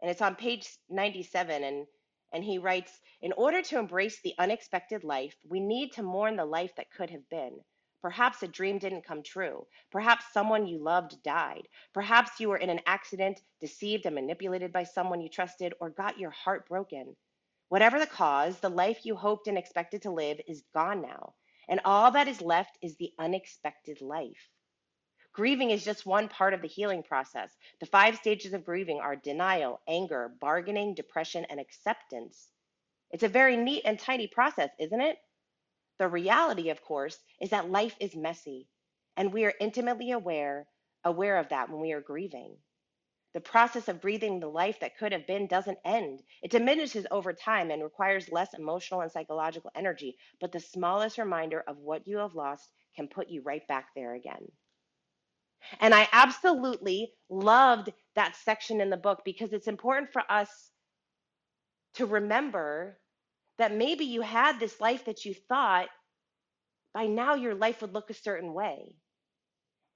And 0.00 0.10
it's 0.10 0.22
on 0.22 0.36
page 0.36 0.68
97 0.88 1.64
and 1.64 1.86
and 2.32 2.44
he 2.44 2.58
writes, 2.58 2.92
in 3.22 3.32
order 3.32 3.62
to 3.62 3.78
embrace 3.78 4.20
the 4.20 4.34
unexpected 4.38 5.02
life, 5.02 5.34
we 5.48 5.60
need 5.60 5.92
to 5.92 6.02
mourn 6.02 6.36
the 6.36 6.44
life 6.44 6.72
that 6.76 6.90
could 6.90 7.08
have 7.08 7.26
been. 7.30 7.58
Perhaps 8.00 8.42
a 8.42 8.48
dream 8.48 8.78
didn't 8.78 9.04
come 9.04 9.22
true. 9.22 9.66
Perhaps 9.90 10.32
someone 10.32 10.66
you 10.66 10.78
loved 10.78 11.22
died. 11.22 11.68
Perhaps 11.92 12.38
you 12.38 12.48
were 12.48 12.56
in 12.56 12.70
an 12.70 12.80
accident, 12.86 13.40
deceived 13.60 14.06
and 14.06 14.14
manipulated 14.14 14.72
by 14.72 14.84
someone 14.84 15.20
you 15.20 15.28
trusted, 15.28 15.74
or 15.80 15.90
got 15.90 16.18
your 16.18 16.30
heart 16.30 16.68
broken. 16.68 17.16
Whatever 17.68 17.98
the 17.98 18.06
cause, 18.06 18.60
the 18.60 18.68
life 18.68 19.04
you 19.04 19.16
hoped 19.16 19.48
and 19.48 19.58
expected 19.58 20.02
to 20.02 20.10
live 20.10 20.40
is 20.46 20.62
gone 20.72 21.02
now, 21.02 21.34
and 21.68 21.80
all 21.84 22.10
that 22.12 22.28
is 22.28 22.40
left 22.40 22.78
is 22.82 22.96
the 22.96 23.12
unexpected 23.18 24.00
life. 24.00 24.48
Grieving 25.34 25.70
is 25.70 25.84
just 25.84 26.06
one 26.06 26.28
part 26.28 26.54
of 26.54 26.62
the 26.62 26.68
healing 26.68 27.02
process. 27.02 27.56
The 27.80 27.86
five 27.86 28.16
stages 28.16 28.54
of 28.54 28.64
grieving 28.64 29.00
are 29.00 29.16
denial, 29.16 29.80
anger, 29.86 30.34
bargaining, 30.40 30.94
depression, 30.94 31.44
and 31.50 31.60
acceptance. 31.60 32.48
It's 33.10 33.22
a 33.22 33.28
very 33.28 33.56
neat 33.56 33.82
and 33.84 33.98
tidy 33.98 34.28
process, 34.28 34.70
isn't 34.78 35.00
it? 35.00 35.16
The 35.98 36.08
reality, 36.08 36.70
of 36.70 36.82
course, 36.82 37.18
is 37.40 37.50
that 37.50 37.70
life 37.70 37.96
is 38.00 38.16
messy, 38.16 38.68
and 39.16 39.32
we 39.32 39.44
are 39.44 39.54
intimately 39.60 40.12
aware 40.12 40.68
aware 41.04 41.38
of 41.38 41.48
that 41.50 41.70
when 41.70 41.80
we 41.80 41.92
are 41.92 42.00
grieving. 42.00 42.56
The 43.34 43.40
process 43.40 43.88
of 43.88 44.00
breathing 44.00 44.40
the 44.40 44.48
life 44.48 44.80
that 44.80 44.96
could 44.96 45.12
have 45.12 45.26
been 45.26 45.46
doesn't 45.46 45.78
end. 45.84 46.22
It 46.42 46.50
diminishes 46.50 47.06
over 47.10 47.32
time 47.32 47.70
and 47.70 47.82
requires 47.82 48.30
less 48.32 48.54
emotional 48.54 49.02
and 49.02 49.12
psychological 49.12 49.70
energy, 49.74 50.16
but 50.40 50.52
the 50.52 50.60
smallest 50.60 51.18
reminder 51.18 51.62
of 51.68 51.78
what 51.78 52.06
you 52.06 52.18
have 52.18 52.34
lost 52.34 52.68
can 52.96 53.08
put 53.08 53.28
you 53.28 53.42
right 53.42 53.66
back 53.68 53.88
there 53.94 54.14
again. 54.14 54.50
And 55.80 55.94
I 55.94 56.08
absolutely 56.12 57.12
loved 57.28 57.92
that 58.14 58.36
section 58.36 58.80
in 58.80 58.90
the 58.90 58.96
book 58.96 59.22
because 59.24 59.52
it's 59.52 59.68
important 59.68 60.12
for 60.12 60.22
us 60.30 60.70
to 61.94 62.06
remember 62.06 62.98
that 63.58 63.74
maybe 63.74 64.04
you 64.04 64.22
had 64.22 64.58
this 64.58 64.80
life 64.80 65.04
that 65.06 65.24
you 65.24 65.34
thought 65.48 65.88
by 66.94 67.06
now 67.06 67.34
your 67.34 67.54
life 67.54 67.82
would 67.82 67.94
look 67.94 68.10
a 68.10 68.14
certain 68.14 68.54
way. 68.54 68.96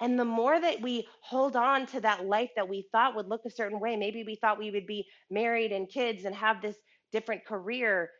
And 0.00 0.18
the 0.18 0.24
more 0.24 0.60
that 0.60 0.82
we 0.82 1.06
hold 1.22 1.54
on 1.54 1.86
to 1.86 2.00
that 2.00 2.26
life 2.26 2.50
that 2.56 2.68
we 2.68 2.88
thought 2.90 3.14
would 3.14 3.28
look 3.28 3.42
a 3.46 3.50
certain 3.50 3.78
way, 3.78 3.96
maybe 3.96 4.24
we 4.24 4.34
thought 4.34 4.58
we 4.58 4.70
would 4.72 4.86
be 4.86 5.06
married 5.30 5.70
and 5.70 5.88
kids 5.88 6.24
and 6.24 6.34
have 6.34 6.60
this 6.60 6.76
different 7.12 7.44
career, 7.44 8.10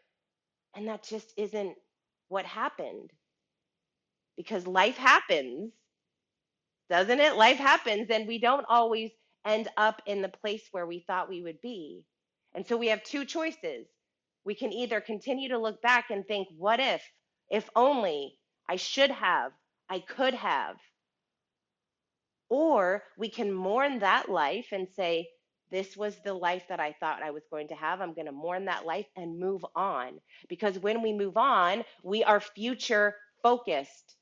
and 0.77 0.87
that 0.87 1.03
just 1.03 1.33
isn't 1.37 1.75
what 2.29 2.45
happened. 2.45 3.11
Because 4.37 4.67
life 4.67 4.97
happens, 4.97 5.73
doesn't 6.89 7.21
it? 7.21 7.37
Life 7.37 7.59
happens, 7.59 8.09
and 8.11 8.29
we 8.29 8.39
don't 8.39 8.67
always 8.69 9.11
end 9.45 9.69
up 9.77 10.01
in 10.07 10.23
the 10.23 10.29
place 10.29 10.63
where 10.71 10.87
we 10.87 11.05
thought 11.07 11.29
we 11.29 11.43
would 11.43 11.61
be. 11.61 12.05
And 12.55 12.67
so 12.67 12.77
we 12.77 12.89
have 12.89 13.03
two 13.03 13.25
choices 13.25 13.87
we 14.45 14.55
can 14.55 14.73
either 14.73 15.01
continue 15.01 15.51
to 15.51 15.59
look 15.59 15.83
back 15.83 16.11
and 16.11 16.27
think, 16.27 16.49
what 16.57 16.81
if, 16.81 17.03
if 17.51 17.69
only, 17.77 18.39
I 18.69 18.77
should 18.77 19.11
have, 19.11 19.53
I 19.89 20.01
could 20.01 20.35
have. 20.35 20.77
Or 22.49 23.03
we 23.17 23.29
can 23.29 23.53
mourn 23.53 24.01
that 24.01 24.29
life 24.29 24.69
and 24.73 24.89
say, 24.89 25.29
this 25.71 25.97
was 25.97 26.15
the 26.23 26.35
life 26.35 26.65
that 26.69 26.81
I 26.81 26.95
thought 27.01 27.23
I 27.23 27.31
was 27.31 27.45
going 27.51 27.69
to 27.69 27.75
have. 27.75 28.01
I'm 28.01 28.15
going 28.15 28.27
to 28.27 28.33
mourn 28.33 28.67
that 28.67 28.85
life 28.85 29.07
and 29.17 29.41
move 29.41 29.65
on. 29.75 30.21
Because 30.49 30.79
when 30.79 31.03
we 31.03 31.15
move 31.15 31.37
on, 31.39 31.85
we 32.05 32.23
are 32.25 32.41
future 32.41 33.17
focused. 33.43 34.17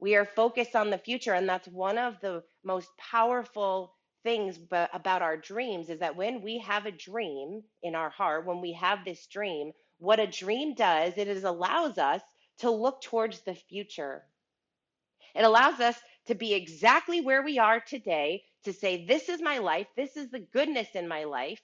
We 0.00 0.16
are 0.16 0.24
focused 0.24 0.74
on 0.74 0.90
the 0.90 0.98
future. 0.98 1.34
And 1.34 1.48
that's 1.48 1.68
one 1.68 1.98
of 1.98 2.20
the 2.20 2.42
most 2.64 2.88
powerful 2.98 3.95
things 4.26 4.58
ba- 4.58 4.90
about 4.94 5.22
our 5.22 5.38
dreams 5.38 5.90
is 5.90 6.00
that 6.00 6.16
when 6.16 6.42
we 6.42 6.60
have 6.60 6.86
a 6.86 6.92
dream 6.92 7.62
in 7.84 7.96
our 7.96 8.10
heart, 8.10 8.46
when 8.46 8.60
we 8.60 8.74
have 8.74 9.06
this 9.06 9.26
dream, 9.28 9.72
what 10.00 10.20
a 10.20 10.28
dream 10.28 10.74
does, 10.74 11.14
it 11.18 11.28
is 11.28 11.44
allows 11.44 11.98
us 11.98 12.22
to 12.60 12.72
look 12.72 13.02
towards 13.02 13.42
the 13.42 13.56
future. 13.56 14.24
It 15.36 15.44
allows 15.44 15.80
us 15.80 15.96
to 16.28 16.36
be 16.36 16.54
exactly 16.54 17.22
where 17.22 17.42
we 17.44 17.58
are 17.58 17.80
today, 17.80 18.44
to 18.64 18.74
say, 18.74 19.06
This 19.06 19.30
is 19.30 19.42
my 19.42 19.58
life. 19.60 19.88
This 19.96 20.16
is 20.18 20.30
the 20.30 20.40
goodness 20.40 20.88
in 20.94 21.08
my 21.08 21.24
life. 21.24 21.60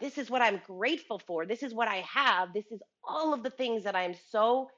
This 0.00 0.18
is 0.18 0.30
what 0.30 0.42
I'm 0.42 0.60
grateful 0.66 1.20
for. 1.20 1.46
This 1.46 1.64
is 1.64 1.74
what 1.74 1.88
I 1.88 2.04
have. 2.12 2.54
This 2.54 2.66
is 2.72 2.80
all 3.04 3.34
of 3.34 3.44
the 3.44 3.50
things 3.50 3.84
that 3.84 3.96
I'm 3.96 4.14
so 4.30 4.70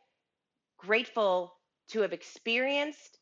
grateful 0.79 1.55
to 1.91 2.03
have 2.03 2.15
experienced. 2.15 3.19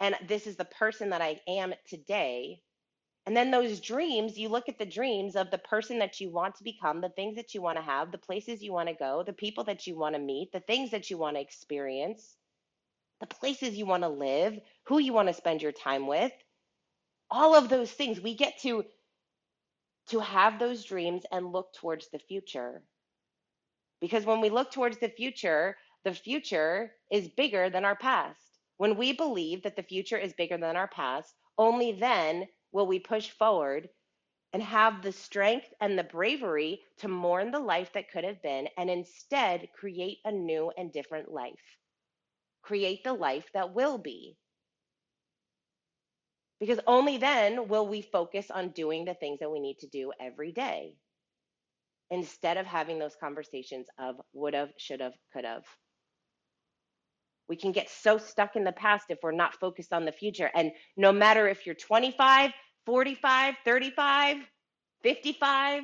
And 0.00 0.16
this 0.28 0.46
is 0.46 0.56
the 0.56 0.66
person 0.66 1.10
that 1.10 1.22
I 1.22 1.40
am 1.48 1.74
today. 1.88 2.60
And 3.28 3.36
then 3.36 3.50
those 3.50 3.80
dreams, 3.80 4.38
you 4.38 4.48
look 4.48 4.70
at 4.70 4.78
the 4.78 4.86
dreams 4.86 5.36
of 5.36 5.50
the 5.50 5.58
person 5.58 5.98
that 5.98 6.18
you 6.18 6.30
want 6.30 6.54
to 6.54 6.64
become, 6.64 7.02
the 7.02 7.10
things 7.10 7.36
that 7.36 7.52
you 7.52 7.60
want 7.60 7.76
to 7.76 7.82
have, 7.82 8.10
the 8.10 8.16
places 8.16 8.62
you 8.62 8.72
want 8.72 8.88
to 8.88 8.94
go, 8.94 9.22
the 9.22 9.34
people 9.34 9.64
that 9.64 9.86
you 9.86 9.98
want 9.98 10.14
to 10.14 10.18
meet, 10.18 10.50
the 10.50 10.60
things 10.60 10.92
that 10.92 11.10
you 11.10 11.18
want 11.18 11.36
to 11.36 11.42
experience, 11.42 12.38
the 13.20 13.26
places 13.26 13.76
you 13.76 13.84
want 13.84 14.02
to 14.02 14.08
live, 14.08 14.58
who 14.84 14.98
you 14.98 15.12
want 15.12 15.28
to 15.28 15.34
spend 15.34 15.60
your 15.60 15.72
time 15.72 16.06
with. 16.06 16.32
All 17.30 17.54
of 17.54 17.68
those 17.68 17.90
things, 17.90 18.18
we 18.18 18.34
get 18.34 18.60
to 18.62 18.86
to 20.08 20.20
have 20.20 20.58
those 20.58 20.82
dreams 20.84 21.24
and 21.30 21.52
look 21.52 21.74
towards 21.74 22.08
the 22.08 22.18
future. 22.18 22.82
Because 24.00 24.24
when 24.24 24.40
we 24.40 24.48
look 24.48 24.72
towards 24.72 24.96
the 25.00 25.10
future, 25.10 25.76
the 26.02 26.14
future 26.14 26.92
is 27.12 27.28
bigger 27.28 27.68
than 27.68 27.84
our 27.84 27.96
past. 27.96 28.40
When 28.78 28.96
we 28.96 29.12
believe 29.12 29.64
that 29.64 29.76
the 29.76 29.82
future 29.82 30.16
is 30.16 30.32
bigger 30.32 30.56
than 30.56 30.76
our 30.76 30.88
past, 30.88 31.34
only 31.58 31.92
then 31.92 32.48
will 32.72 32.86
we 32.86 32.98
push 32.98 33.30
forward 33.30 33.88
and 34.52 34.62
have 34.62 35.02
the 35.02 35.12
strength 35.12 35.66
and 35.80 35.98
the 35.98 36.04
bravery 36.04 36.80
to 36.98 37.08
mourn 37.08 37.50
the 37.50 37.60
life 37.60 37.92
that 37.92 38.10
could 38.10 38.24
have 38.24 38.42
been 38.42 38.68
and 38.78 38.90
instead 38.90 39.68
create 39.78 40.18
a 40.24 40.32
new 40.32 40.72
and 40.76 40.92
different 40.92 41.30
life. 41.30 41.76
Create 42.62 43.04
the 43.04 43.12
life 43.12 43.46
that 43.52 43.74
will 43.74 43.98
be. 43.98 44.36
Because 46.60 46.80
only 46.86 47.18
then 47.18 47.68
will 47.68 47.86
we 47.86 48.02
focus 48.02 48.50
on 48.50 48.70
doing 48.70 49.04
the 49.04 49.14
things 49.14 49.40
that 49.40 49.50
we 49.50 49.60
need 49.60 49.78
to 49.80 49.86
do 49.88 50.12
every 50.20 50.52
day 50.52 50.94
instead 52.10 52.56
of 52.56 52.66
having 52.66 52.98
those 52.98 53.16
conversations 53.16 53.86
of 53.98 54.16
would 54.32 54.54
have, 54.54 54.70
should 54.78 55.00
have, 55.00 55.12
could 55.32 55.44
have. 55.44 55.64
We 57.48 57.56
can 57.56 57.72
get 57.72 57.88
so 57.88 58.18
stuck 58.18 58.56
in 58.56 58.64
the 58.64 58.72
past 58.72 59.06
if 59.08 59.18
we're 59.22 59.32
not 59.32 59.54
focused 59.54 59.92
on 59.92 60.04
the 60.04 60.12
future. 60.12 60.50
And 60.54 60.72
no 60.96 61.12
matter 61.12 61.48
if 61.48 61.66
you're 61.66 61.74
25, 61.74 62.52
45, 62.84 63.54
35, 63.64 64.36
55, 65.02 65.82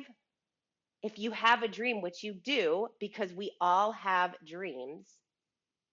if 1.03 1.19
you 1.19 1.31
have 1.31 1.63
a 1.63 1.67
dream, 1.67 2.01
which 2.01 2.23
you 2.23 2.33
do, 2.33 2.87
because 2.99 3.33
we 3.33 3.51
all 3.61 3.91
have 3.91 4.35
dreams, 4.45 5.07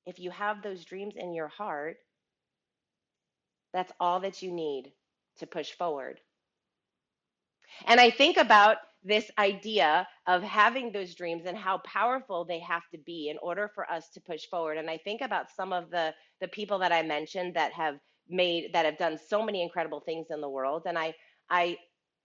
if 0.06 0.18
you 0.18 0.30
have 0.30 0.62
those 0.62 0.84
dreams 0.84 1.14
in 1.16 1.34
your 1.34 1.48
heart, 1.48 1.96
that's 3.72 3.92
all 4.00 4.20
that 4.20 4.42
you 4.42 4.52
need 4.52 4.92
to 5.38 5.46
push 5.46 5.70
forward. 5.72 6.20
And 7.86 8.00
I 8.00 8.10
think 8.10 8.36
about 8.36 8.78
this 9.04 9.30
idea 9.38 10.06
of 10.26 10.42
having 10.42 10.92
those 10.92 11.14
dreams 11.14 11.44
and 11.46 11.56
how 11.56 11.78
powerful 11.78 12.44
they 12.44 12.60
have 12.60 12.82
to 12.92 12.98
be 12.98 13.28
in 13.30 13.38
order 13.42 13.70
for 13.74 13.90
us 13.90 14.08
to 14.10 14.20
push 14.20 14.46
forward. 14.46 14.78
And 14.78 14.90
I 14.90 14.98
think 14.98 15.20
about 15.22 15.50
some 15.56 15.72
of 15.72 15.90
the 15.90 16.14
the 16.40 16.48
people 16.48 16.78
that 16.80 16.92
I 16.92 17.02
mentioned 17.02 17.54
that 17.54 17.72
have 17.72 17.98
made 18.28 18.72
that 18.74 18.84
have 18.86 18.98
done 18.98 19.18
so 19.18 19.42
many 19.44 19.62
incredible 19.62 20.00
things 20.00 20.28
in 20.30 20.40
the 20.40 20.50
world. 20.50 20.82
And 20.86 20.98
I 20.98 21.14
I 21.50 21.78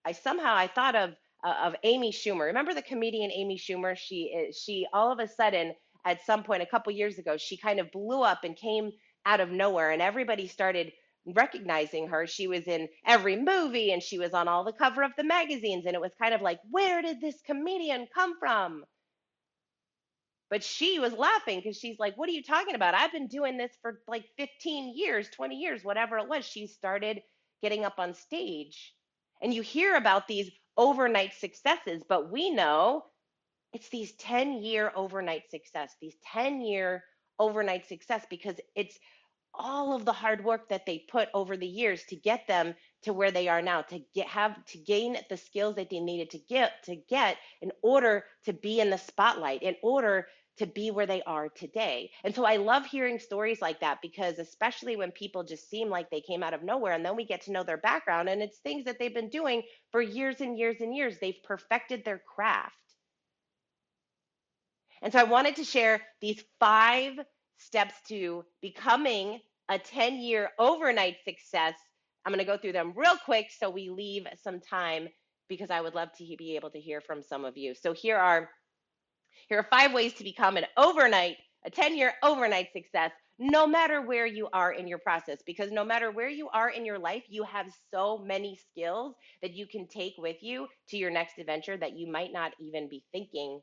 I 0.06 0.12
somehow 0.14 0.56
I 0.56 0.68
thought 0.68 0.96
of 0.96 1.16
uh, 1.46 1.56
of 1.66 1.76
Amy 1.84 2.12
Schumer. 2.12 2.46
Remember 2.48 2.74
the 2.74 2.82
comedian 2.82 3.32
Amy 3.32 3.58
Schumer? 3.58 3.98
She 3.98 4.26
is 4.26 4.58
she 4.58 4.88
all 4.94 5.12
of 5.12 5.20
a 5.20 5.28
sudden 5.28 5.74
at 6.06 6.26
some 6.26 6.44
point 6.44 6.64
a 6.64 6.66
couple 6.68 6.92
years 6.94 7.18
ago 7.18 7.38
she 7.38 7.58
kind 7.58 7.80
of 7.80 7.92
blew 7.92 8.22
up 8.24 8.44
and 8.44 8.56
came 8.56 8.92
out 9.26 9.40
of 9.42 9.50
nowhere 9.52 9.92
and 9.92 10.02
everybody 10.02 10.48
started 10.48 10.92
recognizing 11.36 12.08
her. 12.08 12.28
She 12.28 12.48
was 12.48 12.68
in 12.68 12.88
every 13.06 13.36
movie 13.36 13.92
and 13.92 14.02
she 14.02 14.18
was 14.18 14.34
on 14.34 14.48
all 14.48 14.64
the 14.64 14.74
cover 14.74 15.04
of 15.04 15.12
the 15.18 15.24
magazines. 15.24 15.86
And 15.86 15.96
it 15.96 16.02
was 16.02 16.12
kind 16.20 16.34
of 16.34 16.42
like, 16.42 16.60
where 16.70 17.02
did 17.02 17.22
this 17.22 17.36
comedian 17.46 18.08
come 18.14 18.38
from? 18.40 18.86
But 20.50 20.64
she 20.64 21.00
was 21.00 21.14
laughing 21.14 21.60
because 21.60 21.78
she's 21.78 22.00
like, 22.00 22.18
what 22.18 22.30
are 22.30 22.34
you 22.34 22.44
talking 22.44 22.76
about? 22.76 22.96
I've 22.96 23.12
been 23.12 23.28
doing 23.28 23.58
this 23.58 23.72
for 23.82 24.02
like 24.08 24.26
15 24.38 24.94
years, 24.96 25.30
20 25.30 25.56
years, 25.56 25.84
whatever 25.84 26.18
it 26.18 26.30
was. 26.30 26.46
She 26.46 26.68
started 26.68 27.22
getting 27.62 27.84
up 27.84 27.96
on 27.98 28.14
stage. 28.14 28.94
And 29.42 29.54
you 29.54 29.62
hear 29.62 29.96
about 29.96 30.28
these 30.28 30.50
overnight 30.78 31.34
successes, 31.34 32.04
but 32.08 32.32
we 32.32 32.50
know 32.50 33.04
it's 33.74 33.90
these 33.90 34.14
10 34.14 34.64
year 34.64 34.92
overnight 34.96 35.50
success, 35.52 35.94
these 36.02 36.16
10 36.34 36.62
year 36.62 37.04
overnight 37.40 37.88
success 37.88 38.26
because 38.30 38.56
it's 38.76 38.98
all 39.58 39.96
of 39.96 40.06
the 40.06 40.14
hard 40.14 40.44
work 40.44 40.70
that 40.70 40.86
they 40.86 41.06
put 41.10 41.30
over 41.34 41.58
the 41.58 41.68
years 41.68 42.04
to 42.06 42.16
get 42.16 42.48
them 42.48 42.76
to 43.04 43.14
where 43.14 43.32
they 43.32 43.48
are 43.48 43.62
now 43.62 43.82
to 43.84 44.00
get 44.14 44.28
have 44.28 44.64
to 44.66 44.78
gain 44.78 45.18
the 45.30 45.38
skills 45.38 45.76
that 45.76 45.90
they 45.90 46.00
needed 46.00 46.30
to 46.32 46.40
get 46.40 46.72
to 46.84 46.96
get 46.96 47.38
in 47.62 47.72
order 47.82 48.24
to 48.46 48.54
be 48.54 48.80
in 48.80 48.90
the 48.90 48.98
spotlight 48.98 49.64
in 49.64 49.76
order 49.84 50.28
to 50.58 50.66
be 50.66 50.92
where 50.92 51.06
they 51.06 51.22
are 51.24 51.50
today. 51.50 52.10
And 52.24 52.34
so 52.34 52.44
I 52.44 52.58
love 52.58 52.86
hearing 52.86 53.20
stories 53.20 53.62
like 53.62 53.80
that 53.82 54.00
because 54.02 54.40
especially 54.40 54.96
when 54.96 55.12
people 55.12 55.44
just 55.44 55.70
seem 55.70 55.90
like 55.90 56.10
they 56.10 56.22
came 56.22 56.44
out 56.44 56.54
of 56.56 56.64
nowhere 56.64 56.94
and 56.94 57.06
then 57.06 57.16
we 57.16 57.26
get 57.26 57.44
to 57.44 57.52
know 57.52 57.64
their 57.64 57.78
background 57.78 58.28
and 58.28 58.42
it's 58.42 58.58
things 58.58 58.86
that 58.86 58.98
they've 59.00 59.14
been 59.14 59.30
doing 59.30 59.62
for 59.92 60.02
years 60.02 60.42
and 60.42 60.58
years 60.58 60.78
and 60.82 60.96
years. 60.96 61.18
They've 61.20 61.44
perfected 61.44 62.04
their 62.04 62.20
craft. 62.36 62.74
And 65.02 65.14
so 65.14 65.20
I 65.20 65.26
wanted 65.26 65.58
to 65.58 65.64
share 65.64 66.02
these 66.22 66.44
five 66.60 67.14
steps 67.58 67.96
to 68.08 68.44
becoming 68.62 69.40
a 69.70 69.78
10 69.80 70.16
year 70.20 70.50
overnight 70.60 71.18
success. 71.24 71.74
I'm 72.26 72.34
going 72.34 72.46
to 72.46 72.52
go 72.52 72.58
through 72.58 72.74
them 72.74 72.94
real 72.96 73.16
quick 73.24 73.48
so 73.58 73.70
we 73.70 73.90
leave 73.90 74.28
some 74.42 74.60
time 74.60 75.08
because 75.50 75.70
I 75.70 75.82
would 75.82 75.96
love 75.96 76.10
to 76.18 76.36
be 76.38 76.56
able 76.56 76.70
to 76.72 76.80
hear 76.80 77.02
from 77.02 77.24
some 77.24 77.46
of 77.46 77.58
you. 77.58 77.74
So 77.74 77.94
here 77.94 78.18
are 78.18 78.50
here 79.48 79.60
are 79.60 79.68
five 79.70 79.94
ways 79.94 80.14
to 80.16 80.24
become 80.24 80.58
an 80.58 80.66
overnight, 80.76 81.38
a 81.66 81.70
10 81.70 81.96
year 81.98 82.14
overnight 82.24 82.74
success, 82.74 83.12
no 83.40 83.66
matter 83.66 84.02
where 84.02 84.26
you 84.26 84.50
are 84.52 84.74
in 84.74 84.88
your 84.88 84.98
process. 84.98 85.40
Because 85.46 85.72
no 85.72 85.86
matter 85.86 86.12
where 86.12 86.30
you 86.30 86.50
are 86.50 86.70
in 86.70 86.86
your 86.86 87.00
life, 87.00 87.24
you 87.30 87.44
have 87.44 87.68
so 87.94 88.18
many 88.18 88.60
skills 88.72 89.16
that 89.42 89.54
you 89.54 89.68
can 89.68 89.88
take 89.88 90.16
with 90.18 90.38
you 90.42 90.68
to 90.90 90.98
your 90.98 91.12
next 91.12 91.38
adventure 91.38 91.78
that 91.78 91.98
you 91.98 92.12
might 92.12 92.34
not 92.34 92.52
even 92.60 92.90
be 92.90 93.06
thinking 93.12 93.62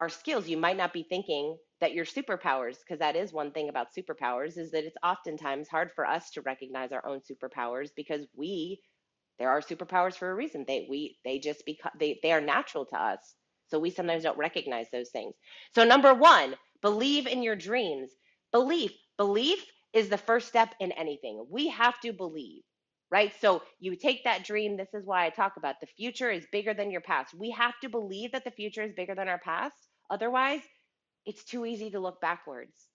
are 0.00 0.08
skills 0.08 0.48
you 0.48 0.56
might 0.56 0.76
not 0.76 0.92
be 0.92 1.02
thinking 1.02 1.56
that 1.80 1.92
your 1.94 2.04
superpowers 2.04 2.78
because 2.80 2.98
that 3.00 3.16
is 3.16 3.32
one 3.32 3.52
thing 3.52 3.68
about 3.68 3.88
superpowers 3.96 4.58
is 4.58 4.70
that 4.72 4.84
it's 4.84 4.96
oftentimes 5.04 5.68
hard 5.68 5.90
for 5.94 6.06
us 6.06 6.30
to 6.30 6.42
recognize 6.42 6.92
our 6.92 7.06
own 7.06 7.20
superpowers 7.20 7.90
because 7.96 8.26
we 8.34 8.80
there 9.38 9.50
are 9.50 9.60
superpowers 9.60 10.14
for 10.16 10.30
a 10.30 10.34
reason. 10.34 10.64
They 10.66 10.86
we 10.88 11.18
they 11.24 11.38
just 11.38 11.64
become 11.66 11.92
they 11.98 12.18
they 12.22 12.32
are 12.32 12.40
natural 12.40 12.86
to 12.86 12.96
us. 13.00 13.34
So 13.68 13.78
we 13.78 13.90
sometimes 13.90 14.22
don't 14.22 14.38
recognize 14.38 14.88
those 14.92 15.10
things. 15.10 15.34
So 15.74 15.84
number 15.84 16.14
1 16.14 16.56
believe 16.82 17.26
in 17.26 17.42
your 17.42 17.56
dreams. 17.56 18.10
Belief 18.52 18.92
belief 19.16 19.64
is 19.92 20.08
the 20.08 20.18
first 20.18 20.48
step 20.48 20.74
in 20.80 20.92
anything. 20.92 21.46
We 21.50 21.68
have 21.68 22.00
to 22.00 22.12
believe 22.12 22.62
right? 23.10 23.32
So 23.40 23.62
you 23.78 23.94
take 23.96 24.24
that 24.24 24.44
dream 24.44 24.76
this 24.76 24.92
is 24.94 25.06
why 25.06 25.26
i 25.26 25.30
talk 25.30 25.52
about 25.58 25.76
the 25.80 25.86
future 25.86 26.30
is 26.30 26.46
bigger 26.50 26.74
than 26.74 26.90
your 26.90 27.00
past. 27.02 27.34
We 27.34 27.50
have 27.50 27.74
to 27.82 27.88
believe 27.88 28.32
that 28.32 28.44
the 28.44 28.50
future 28.50 28.82
is 28.82 28.92
bigger 28.94 29.14
than 29.14 29.28
our 29.28 29.38
past. 29.38 29.76
Otherwise 30.10 30.62
it's 31.26 31.44
too 31.44 31.66
easy 31.66 31.90
to 31.90 32.00
look 32.00 32.20
backwards. 32.20 32.88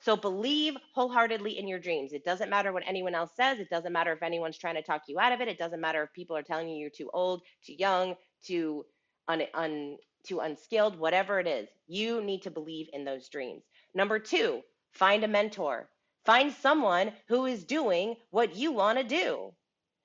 So 0.00 0.16
believe 0.16 0.76
wholeheartedly 0.94 1.58
in 1.58 1.66
your 1.66 1.80
dreams. 1.80 2.12
It 2.12 2.24
doesn't 2.24 2.50
matter 2.50 2.72
what 2.72 2.84
anyone 2.86 3.14
else 3.14 3.32
says. 3.36 3.58
It 3.58 3.68
doesn't 3.68 3.92
matter 3.92 4.12
if 4.12 4.22
anyone's 4.22 4.56
trying 4.58 4.76
to 4.76 4.82
talk 4.82 5.02
you 5.08 5.18
out 5.18 5.32
of 5.32 5.40
it. 5.40 5.48
It 5.48 5.58
doesn't 5.58 5.80
matter 5.80 6.02
if 6.02 6.12
people 6.12 6.36
are 6.36 6.42
telling 6.42 6.68
you 6.68 6.76
you're 6.76 6.90
too 6.90 7.10
old, 7.12 7.42
too 7.64 7.74
young, 7.74 8.14
too 8.44 8.86
un, 9.26 9.42
un, 9.54 9.96
too 10.24 10.40
unskilled, 10.40 10.98
whatever 10.98 11.40
it 11.40 11.48
is. 11.48 11.68
You 11.88 12.22
need 12.22 12.42
to 12.42 12.50
believe 12.50 12.88
in 12.92 13.04
those 13.04 13.28
dreams. 13.28 13.64
Number 13.94 14.20
two, 14.20 14.62
find 14.92 15.24
a 15.24 15.28
mentor. 15.28 15.88
Find 16.24 16.52
someone 16.52 17.12
who 17.26 17.46
is 17.46 17.64
doing 17.64 18.14
what 18.30 18.54
you 18.54 18.70
want 18.72 18.98
to 18.98 19.04
do. 19.04 19.52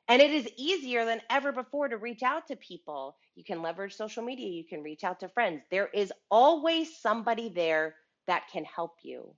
And 0.07 0.21
it 0.21 0.31
is 0.31 0.49
easier 0.57 1.05
than 1.05 1.21
ever 1.29 1.51
before 1.51 1.87
to 1.87 1.97
reach 1.97 2.23
out 2.23 2.47
to 2.47 2.55
people. 2.55 3.15
You 3.35 3.43
can 3.43 3.61
leverage 3.61 3.95
social 3.95 4.23
media, 4.23 4.49
you 4.49 4.65
can 4.65 4.83
reach 4.83 5.03
out 5.03 5.19
to 5.21 5.29
friends. 5.29 5.63
There 5.71 5.87
is 5.87 6.11
always 6.29 6.99
somebody 6.99 7.49
there 7.49 7.95
that 8.27 8.49
can 8.51 8.65
help 8.65 8.95
you. 9.03 9.35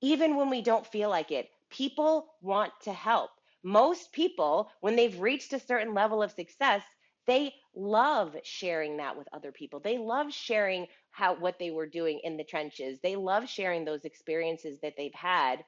Even 0.00 0.36
when 0.36 0.48
we 0.48 0.62
don't 0.62 0.86
feel 0.86 1.10
like 1.10 1.30
it, 1.30 1.50
people 1.70 2.28
want 2.40 2.72
to 2.82 2.92
help. 2.92 3.30
Most 3.62 4.12
people, 4.12 4.70
when 4.80 4.96
they've 4.96 5.20
reached 5.20 5.52
a 5.52 5.60
certain 5.60 5.92
level 5.92 6.22
of 6.22 6.30
success, 6.32 6.82
they 7.26 7.52
love 7.74 8.34
sharing 8.44 8.96
that 8.96 9.18
with 9.18 9.28
other 9.32 9.52
people. 9.52 9.80
They 9.80 9.98
love 9.98 10.32
sharing 10.32 10.86
how 11.10 11.34
what 11.34 11.58
they 11.58 11.70
were 11.70 11.86
doing 11.86 12.20
in 12.24 12.36
the 12.36 12.44
trenches. 12.44 12.98
They 13.02 13.16
love 13.16 13.48
sharing 13.48 13.84
those 13.84 14.04
experiences 14.04 14.78
that 14.82 14.94
they've 14.96 15.12
had. 15.14 15.64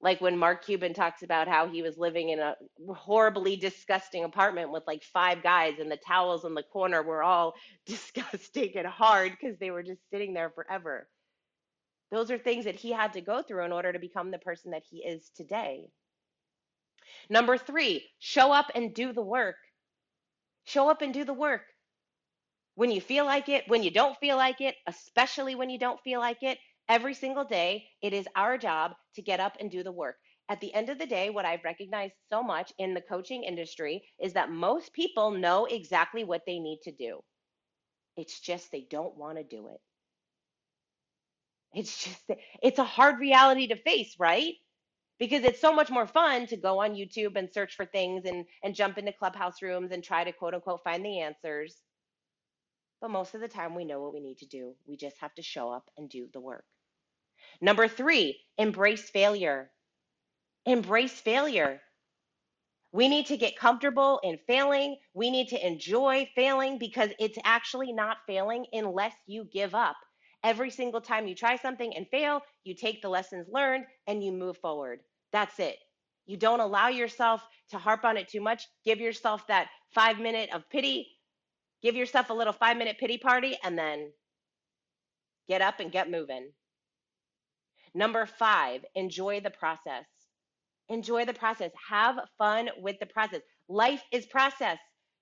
Like 0.00 0.20
when 0.20 0.38
Mark 0.38 0.64
Cuban 0.64 0.94
talks 0.94 1.22
about 1.22 1.48
how 1.48 1.66
he 1.66 1.82
was 1.82 1.98
living 1.98 2.28
in 2.28 2.38
a 2.38 2.54
horribly 2.94 3.56
disgusting 3.56 4.22
apartment 4.24 4.70
with 4.70 4.84
like 4.86 5.02
five 5.02 5.42
guys, 5.42 5.78
and 5.80 5.90
the 5.90 5.96
towels 5.96 6.44
in 6.44 6.54
the 6.54 6.62
corner 6.62 7.02
were 7.02 7.22
all 7.22 7.54
disgusting 7.86 8.76
and 8.76 8.86
hard 8.86 9.32
because 9.32 9.58
they 9.58 9.70
were 9.70 9.82
just 9.82 10.00
sitting 10.10 10.34
there 10.34 10.50
forever. 10.50 11.08
Those 12.10 12.30
are 12.30 12.38
things 12.38 12.64
that 12.64 12.76
he 12.76 12.92
had 12.92 13.14
to 13.14 13.20
go 13.20 13.42
through 13.42 13.64
in 13.64 13.72
order 13.72 13.92
to 13.92 13.98
become 13.98 14.30
the 14.30 14.38
person 14.38 14.70
that 14.70 14.84
he 14.88 14.98
is 14.98 15.30
today. 15.36 15.88
Number 17.28 17.58
three, 17.58 18.08
show 18.18 18.52
up 18.52 18.70
and 18.74 18.94
do 18.94 19.12
the 19.12 19.22
work. 19.22 19.56
Show 20.64 20.88
up 20.90 21.02
and 21.02 21.12
do 21.12 21.24
the 21.24 21.34
work. 21.34 21.62
When 22.76 22.90
you 22.90 23.00
feel 23.00 23.24
like 23.24 23.48
it, 23.48 23.64
when 23.66 23.82
you 23.82 23.90
don't 23.90 24.16
feel 24.18 24.36
like 24.36 24.60
it, 24.60 24.76
especially 24.86 25.54
when 25.54 25.70
you 25.70 25.78
don't 25.78 26.00
feel 26.02 26.20
like 26.20 26.42
it, 26.42 26.58
every 26.88 27.14
single 27.14 27.44
day, 27.44 27.86
it 28.02 28.12
is 28.12 28.28
our 28.34 28.58
job 28.58 28.92
to 29.14 29.22
get 29.22 29.40
up 29.40 29.56
and 29.60 29.70
do 29.70 29.82
the 29.82 29.92
work. 29.92 30.16
At 30.48 30.60
the 30.60 30.72
end 30.72 30.88
of 30.88 30.98
the 30.98 31.06
day, 31.06 31.30
what 31.30 31.44
I've 31.44 31.64
recognized 31.64 32.14
so 32.32 32.42
much 32.42 32.72
in 32.78 32.94
the 32.94 33.02
coaching 33.02 33.44
industry 33.44 34.02
is 34.18 34.32
that 34.32 34.50
most 34.50 34.92
people 34.94 35.30
know 35.30 35.66
exactly 35.66 36.24
what 36.24 36.42
they 36.46 36.58
need 36.58 36.80
to 36.84 36.92
do. 36.92 37.20
It's 38.16 38.40
just 38.40 38.72
they 38.72 38.86
don't 38.90 39.16
want 39.16 39.38
to 39.38 39.44
do 39.44 39.68
it. 39.68 39.80
It's 41.74 42.04
just, 42.04 42.40
it's 42.62 42.78
a 42.78 42.84
hard 42.84 43.18
reality 43.20 43.68
to 43.68 43.76
face, 43.82 44.16
right? 44.18 44.54
Because 45.18 45.44
it's 45.44 45.60
so 45.60 45.72
much 45.74 45.90
more 45.90 46.06
fun 46.06 46.46
to 46.46 46.56
go 46.56 46.80
on 46.82 46.94
YouTube 46.94 47.36
and 47.36 47.52
search 47.52 47.74
for 47.74 47.84
things 47.84 48.24
and, 48.24 48.46
and 48.64 48.74
jump 48.74 48.98
into 48.98 49.12
clubhouse 49.12 49.60
rooms 49.62 49.92
and 49.92 50.02
try 50.02 50.24
to 50.24 50.32
quote 50.32 50.54
unquote 50.54 50.82
find 50.82 51.04
the 51.04 51.20
answers. 51.20 51.76
But 53.00 53.10
most 53.10 53.34
of 53.34 53.40
the 53.40 53.48
time, 53.48 53.74
we 53.74 53.84
know 53.84 54.00
what 54.00 54.14
we 54.14 54.20
need 54.20 54.38
to 54.38 54.46
do. 54.46 54.74
We 54.86 54.96
just 54.96 55.16
have 55.20 55.34
to 55.34 55.42
show 55.42 55.70
up 55.70 55.84
and 55.96 56.08
do 56.08 56.28
the 56.32 56.40
work. 56.40 56.64
Number 57.60 57.88
three, 57.88 58.40
embrace 58.56 59.10
failure. 59.10 59.70
Embrace 60.66 61.20
failure. 61.20 61.80
We 62.92 63.08
need 63.08 63.26
to 63.26 63.36
get 63.36 63.58
comfortable 63.58 64.20
in 64.22 64.38
failing. 64.46 64.96
We 65.12 65.30
need 65.30 65.48
to 65.48 65.66
enjoy 65.66 66.30
failing 66.34 66.78
because 66.78 67.10
it's 67.18 67.38
actually 67.44 67.92
not 67.92 68.18
failing 68.26 68.66
unless 68.72 69.14
you 69.26 69.44
give 69.44 69.74
up. 69.74 69.96
Every 70.44 70.70
single 70.70 71.00
time 71.00 71.26
you 71.26 71.34
try 71.34 71.56
something 71.56 71.94
and 71.96 72.06
fail, 72.08 72.40
you 72.64 72.74
take 72.74 73.02
the 73.02 73.08
lessons 73.08 73.48
learned 73.52 73.84
and 74.06 74.22
you 74.24 74.32
move 74.32 74.56
forward. 74.58 75.00
That's 75.32 75.58
it. 75.58 75.76
You 76.26 76.36
don't 76.36 76.60
allow 76.60 76.88
yourself 76.88 77.42
to 77.70 77.78
harp 77.78 78.04
on 78.04 78.16
it 78.16 78.28
too 78.28 78.40
much. 78.40 78.66
Give 78.84 79.00
yourself 79.00 79.46
that 79.48 79.68
five 79.94 80.18
minute 80.18 80.50
of 80.54 80.68
pity. 80.70 81.08
Give 81.82 81.96
yourself 81.96 82.30
a 82.30 82.34
little 82.34 82.52
five 82.52 82.76
minute 82.76 82.98
pity 82.98 83.18
party 83.18 83.56
and 83.64 83.76
then 83.78 84.12
get 85.48 85.60
up 85.60 85.80
and 85.80 85.92
get 85.92 86.10
moving. 86.10 86.52
Number 87.94 88.26
five, 88.26 88.84
enjoy 88.94 89.40
the 89.40 89.50
process. 89.50 90.06
Enjoy 90.88 91.24
the 91.24 91.34
process. 91.34 91.70
Have 91.88 92.18
fun 92.38 92.70
with 92.80 92.98
the 92.98 93.06
process. 93.06 93.40
Life 93.68 94.02
is 94.12 94.26
process. 94.26 94.78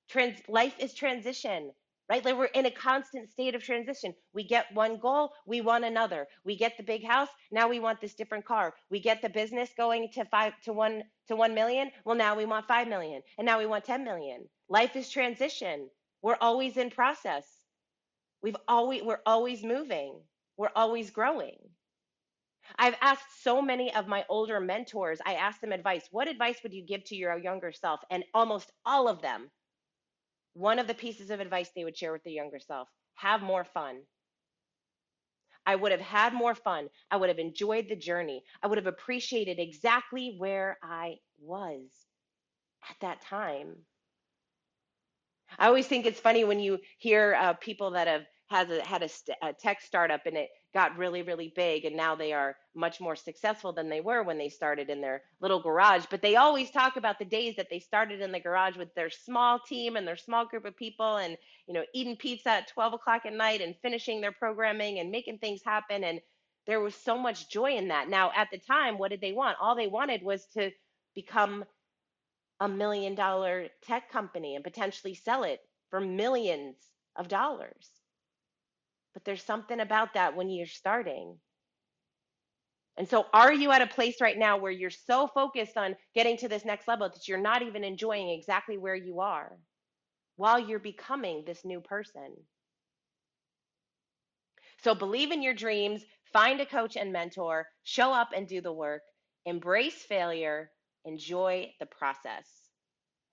Trans- 0.09 0.41
life 0.49 0.75
is 0.79 0.95
transition 0.95 1.73
right? 2.09 2.25
Like 2.25 2.37
we're 2.37 2.47
in 2.47 2.67
a 2.67 2.71
constant 2.71 3.31
state 3.31 3.55
of 3.55 3.63
transition. 3.63 4.15
We 4.33 4.45
get 4.45 4.67
one 4.75 4.99
goal, 4.99 5.33
we 5.47 5.61
want 5.61 5.85
another. 5.85 6.27
We 6.45 6.57
get 6.57 6.77
the 6.77 6.83
big 6.83 7.05
house, 7.05 7.29
now 7.51 7.69
we 7.69 7.81
want 7.81 8.01
this 8.01 8.15
different 8.15 8.45
car. 8.45 8.75
We 8.91 9.01
get 9.01 9.23
the 9.23 9.29
business 9.29 9.71
going 9.77 10.09
to 10.15 10.25
five 10.27 10.53
to 10.65 10.73
one 10.73 11.03
to 11.29 11.37
one 11.37 11.55
million. 11.55 11.91
Well, 12.05 12.17
now 12.17 12.37
we 12.37 12.45
want 12.45 12.69
five 12.69 12.89
million, 12.89 13.23
and 13.39 13.47
now 13.47 13.59
we 13.59 13.67
want 13.67 13.85
10 13.85 14.05
million. 14.05 14.47
Life 14.69 14.97
is 14.97 15.11
transition. 15.11 15.89
We're 16.23 16.39
always 16.41 16.77
in 16.77 16.91
process. 16.91 17.45
We've 18.43 18.57
always 18.69 19.03
we're 19.03 19.21
always 19.27 19.65
moving. 19.65 20.21
We're 20.57 20.71
always 20.75 21.11
growing. 21.11 21.57
I've 22.79 22.97
asked 23.01 23.43
so 23.43 23.63
many 23.63 23.95
of 23.95 24.09
my 24.09 24.25
older 24.29 24.61
mentors, 24.61 25.21
I 25.25 25.35
asked 25.35 25.61
them 25.61 25.73
advice. 25.73 26.09
What 26.11 26.29
advice 26.29 26.63
would 26.63 26.75
you 26.75 26.83
give 26.85 27.05
to 27.05 27.17
your 27.17 27.39
younger 27.39 27.73
self? 27.73 28.01
And 28.11 28.25
almost 28.35 28.71
all 28.85 29.09
of 29.09 29.23
them 29.23 29.51
one 30.55 30.79
of 30.79 30.87
the 30.87 30.95
pieces 30.95 31.31
of 31.31 31.41
advice 31.41 31.71
they 31.75 31.85
would 31.85 31.97
share 31.97 32.13
with 32.13 32.25
the 32.25 32.33
younger 32.33 32.59
self 32.59 32.89
have 33.15 33.43
more 33.43 33.65
fun. 33.65 34.03
I 35.67 35.77
would 35.77 35.93
have 35.93 36.01
had 36.01 36.33
more 36.33 36.55
fun. 36.55 36.89
I 37.11 37.17
would 37.17 37.29
have 37.29 37.39
enjoyed 37.39 37.89
the 37.89 37.97
journey. 37.97 38.43
I 38.63 38.67
would 38.69 38.79
have 38.79 38.87
appreciated 38.87 39.59
exactly 39.59 40.37
where 40.39 40.79
I 40.83 41.17
was 41.39 41.91
at 42.89 42.97
that 43.01 43.21
time. 43.21 43.85
I 45.59 45.67
always 45.67 45.87
think 45.87 46.07
it's 46.07 46.21
funny 46.21 46.45
when 46.45 46.61
you 46.61 46.79
hear 46.99 47.35
uh, 47.35 47.55
people 47.55 47.91
that 47.93 48.07
have 48.09 48.25
has 48.49 48.71
a, 48.71 48.85
had 48.85 49.03
a, 49.03 49.09
st- 49.09 49.39
a 49.43 49.53
tech 49.53 49.81
startup 49.83 50.25
and 50.27 50.37
it 50.37 50.51
got 50.75 50.97
really, 50.99 51.23
really 51.23 51.53
big, 51.55 51.85
and 51.85 51.97
now 51.97 52.15
they 52.15 52.33
are 52.33 52.57
much 52.75 53.01
more 53.01 53.17
successful 53.17 53.73
than 53.73 53.89
they 53.89 54.01
were 54.01 54.23
when 54.23 54.39
they 54.39 54.49
started 54.49 54.91
in 54.91 55.01
their 55.01 55.23
little 55.41 55.61
garage. 55.61 56.05
But 56.11 56.23
they 56.23 56.37
always 56.37 56.71
talk 56.71 56.97
about 56.97 57.19
the 57.19 57.25
days 57.25 57.57
that 57.57 57.69
they 57.71 57.79
started 57.79 58.21
in 58.21 58.33
the 58.33 58.41
garage 58.41 58.77
with 58.77 58.95
their 58.95 59.11
small 59.11 59.59
team 59.59 59.97
and 59.97 60.07
their 60.07 60.17
small 60.17 60.45
group 60.47 60.65
of 60.65 60.77
people, 60.77 61.17
and 61.17 61.37
you 61.67 61.75
know, 61.75 61.85
eating 61.95 62.17
pizza 62.17 62.51
at 62.51 62.69
12 62.69 62.95
o'clock 62.95 63.23
at 63.25 63.33
night 63.33 63.61
and 63.63 63.75
finishing 63.83 64.21
their 64.21 64.33
programming 64.33 64.99
and 64.99 65.11
making 65.11 65.39
things 65.39 65.63
happen. 65.65 66.05
And 66.05 66.21
there 66.67 66.81
was 66.81 66.95
so 66.95 67.17
much 67.17 67.49
joy 67.49 67.77
in 67.77 67.89
that. 67.89 68.09
Now, 68.09 68.33
at 68.35 68.49
the 68.51 68.59
time, 68.59 68.99
what 68.99 69.11
did 69.11 69.21
they 69.21 69.33
want? 69.33 69.59
All 69.61 69.77
they 69.77 69.87
wanted 69.89 70.23
was 70.23 70.45
to 70.55 70.71
become 71.15 71.65
a 72.61 72.69
million 72.69 73.15
dollar 73.15 73.69
tech 73.83 74.11
company 74.11 74.55
and 74.55 74.65
potentially 74.65 75.15
sell 75.15 75.45
it 75.45 75.61
for 75.91 76.01
millions 76.01 76.77
of 77.17 77.29
dollars. 77.29 77.91
But 79.17 79.25
there's 79.25 79.43
something 79.43 79.81
about 79.81 80.13
that 80.13 80.37
when 80.37 80.51
you're 80.51 80.67
starting. 80.67 81.41
And 82.99 83.09
so, 83.09 83.25
are 83.33 83.51
you 83.51 83.73
at 83.73 83.81
a 83.81 83.87
place 83.87 84.21
right 84.21 84.37
now 84.37 84.59
where 84.59 84.71
you're 84.71 84.91
so 84.91 85.27
focused 85.27 85.79
on 85.79 85.97
getting 86.15 86.37
to 86.37 86.49
this 86.49 86.67
next 86.67 86.87
level 86.87 87.09
that 87.09 87.27
you're 87.27 87.39
not 87.39 87.63
even 87.63 87.83
enjoying 87.83 88.29
exactly 88.29 88.77
where 88.77 88.95
you 88.95 89.21
are 89.21 89.59
while 90.37 90.59
you're 90.59 90.79
becoming 90.79 91.45
this 91.47 91.65
new 91.65 91.81
person? 91.81 92.37
So, 94.83 94.95
believe 94.95 95.33
in 95.33 95.43
your 95.43 95.55
dreams, 95.55 96.05
find 96.35 96.61
a 96.61 96.67
coach 96.67 96.95
and 96.95 97.11
mentor, 97.11 97.67
show 97.85 98.13
up 98.13 98.33
and 98.37 98.47
do 98.47 98.61
the 98.61 98.73
work, 98.75 99.03
embrace 99.47 100.05
failure, 100.05 100.71
enjoy 101.07 101.73
the 101.81 101.87
process. 101.87 102.71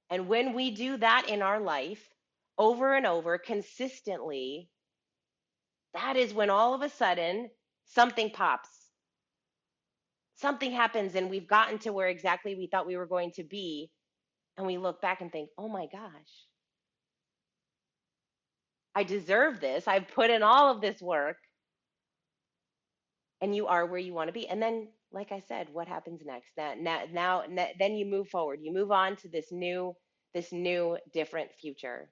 And 0.09 0.29
when 0.29 0.53
we 0.53 0.71
do 0.71 0.95
that 0.97 1.27
in 1.27 1.41
our 1.41 1.59
life 1.59 2.09
over 2.57 2.95
and 2.95 3.05
over 3.05 3.37
consistently, 3.37 4.69
that 5.93 6.15
is 6.15 6.33
when 6.33 6.49
all 6.49 6.73
of 6.73 6.81
a 6.81 6.89
sudden 6.89 7.49
something 7.85 8.31
pops. 8.31 8.69
Something 10.35 10.71
happens, 10.71 11.15
and 11.15 11.29
we've 11.29 11.47
gotten 11.47 11.77
to 11.79 11.93
where 11.93 12.07
exactly 12.07 12.55
we 12.55 12.67
thought 12.67 12.87
we 12.87 12.97
were 12.97 13.05
going 13.05 13.31
to 13.33 13.43
be. 13.43 13.91
And 14.57 14.67
we 14.67 14.77
look 14.77 15.01
back 15.01 15.21
and 15.21 15.31
think, 15.31 15.49
oh 15.57 15.67
my 15.67 15.87
gosh, 15.91 16.11
I 18.95 19.03
deserve 19.03 19.59
this. 19.59 19.87
I've 19.87 20.07
put 20.09 20.29
in 20.29 20.43
all 20.43 20.69
of 20.69 20.81
this 20.81 21.01
work. 21.01 21.37
And 23.41 23.55
you 23.55 23.67
are 23.67 23.85
where 23.85 23.99
you 23.99 24.13
want 24.13 24.27
to 24.27 24.33
be. 24.33 24.47
And 24.47 24.61
then, 24.61 24.89
like 25.11 25.31
I 25.31 25.41
said, 25.47 25.67
what 25.71 25.87
happens 25.87 26.21
next? 26.23 26.51
Now, 26.55 26.73
now, 27.11 27.43
now, 27.49 27.67
then 27.79 27.95
you 27.95 28.05
move 28.05 28.29
forward. 28.29 28.59
You 28.61 28.71
move 28.73 28.91
on 28.91 29.15
to 29.17 29.27
this 29.27 29.51
new, 29.51 29.95
this 30.33 30.51
new, 30.51 30.97
different 31.13 31.49
future. 31.59 32.09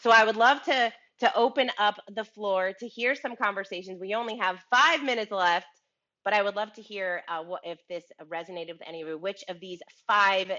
So 0.00 0.10
I 0.10 0.24
would 0.24 0.36
love 0.36 0.62
to 0.64 0.92
to 1.20 1.34
open 1.36 1.70
up 1.78 1.96
the 2.14 2.24
floor 2.24 2.72
to 2.78 2.86
hear 2.86 3.14
some 3.14 3.36
conversations. 3.36 4.00
We 4.00 4.14
only 4.14 4.36
have 4.38 4.64
five 4.70 5.02
minutes 5.02 5.30
left, 5.32 5.66
but 6.24 6.34
I 6.34 6.42
would 6.42 6.56
love 6.56 6.72
to 6.74 6.82
hear 6.82 7.22
uh, 7.28 7.42
what, 7.42 7.62
if 7.64 7.78
this 7.88 8.04
resonated 8.22 8.72
with 8.72 8.88
any 8.88 9.02
of 9.02 9.08
you. 9.08 9.18
Which 9.18 9.44
of 9.48 9.60
these 9.60 9.80
five 10.06 10.50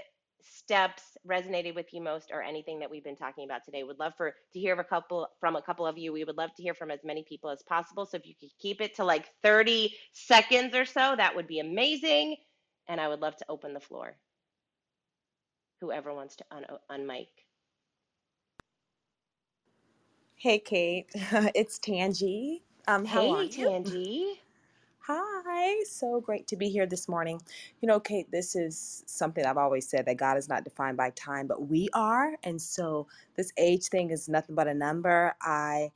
steps 0.42 1.02
resonated 1.28 1.74
with 1.74 1.86
you 1.92 2.02
most, 2.02 2.30
or 2.32 2.42
anything 2.42 2.80
that 2.80 2.90
we've 2.90 3.04
been 3.04 3.16
talking 3.16 3.44
about 3.44 3.62
today? 3.64 3.84
Would 3.84 3.98
love 3.98 4.14
for 4.16 4.32
to 4.52 4.58
hear 4.60 4.74
from 4.76 4.84
a 4.84 4.88
couple 4.88 5.28
from 5.40 5.56
a 5.56 5.62
couple 5.62 5.86
of 5.86 5.98
you. 5.98 6.12
We 6.12 6.24
would 6.24 6.36
love 6.36 6.50
to 6.56 6.62
hear 6.62 6.74
from 6.74 6.90
as 6.90 7.00
many 7.04 7.24
people 7.28 7.50
as 7.50 7.62
possible. 7.68 8.06
So 8.06 8.16
if 8.16 8.26
you 8.26 8.34
could 8.38 8.50
keep 8.60 8.80
it 8.80 8.96
to 8.96 9.04
like 9.04 9.26
30 9.42 9.94
seconds 10.12 10.74
or 10.74 10.84
so, 10.84 11.14
that 11.16 11.36
would 11.36 11.46
be 11.46 11.60
amazing. 11.60 12.36
And 12.88 13.00
I 13.00 13.08
would 13.08 13.20
love 13.20 13.36
to 13.36 13.46
open 13.48 13.72
the 13.74 13.80
floor. 13.80 14.16
Whoever 15.80 16.12
wants 16.12 16.36
to 16.36 16.44
un- 16.50 16.66
unmic. 16.90 17.28
Hey, 20.40 20.60
Kate. 20.60 21.08
It's 21.56 21.80
Tangi. 21.80 22.62
Um, 22.88 23.06
how 23.06 23.30
are 23.30 23.44
Hey, 23.44 23.46
you? 23.46 23.70
Hi. 25.06 25.84
So 25.84 26.20
great 26.20 26.46
to 26.48 26.56
be 26.56 26.70
here 26.70 26.86
this 26.86 27.08
morning. 27.08 27.40
You 27.82 27.88
know, 27.88 28.00
Kate, 28.00 28.30
this 28.32 28.56
is 28.56 29.04
something 29.06 29.44
I've 29.46 29.58
always 29.58 29.88
said 29.88 30.06
that 30.06 30.18
God 30.18 30.38
is 30.38 30.48
not 30.48 30.64
defined 30.64 30.96
by 30.98 31.10
time, 31.10 31.46
but 31.48 31.68
we 31.68 31.88
are. 31.94 32.36
And 32.44 32.62
so 32.62 33.08
this 33.36 33.52
age 33.58 33.86
thing 33.88 34.10
is 34.10 34.28
nothing 34.28 34.56
but 34.56 34.68
a 34.68 34.74
number. 34.74 35.34
I 35.42 35.92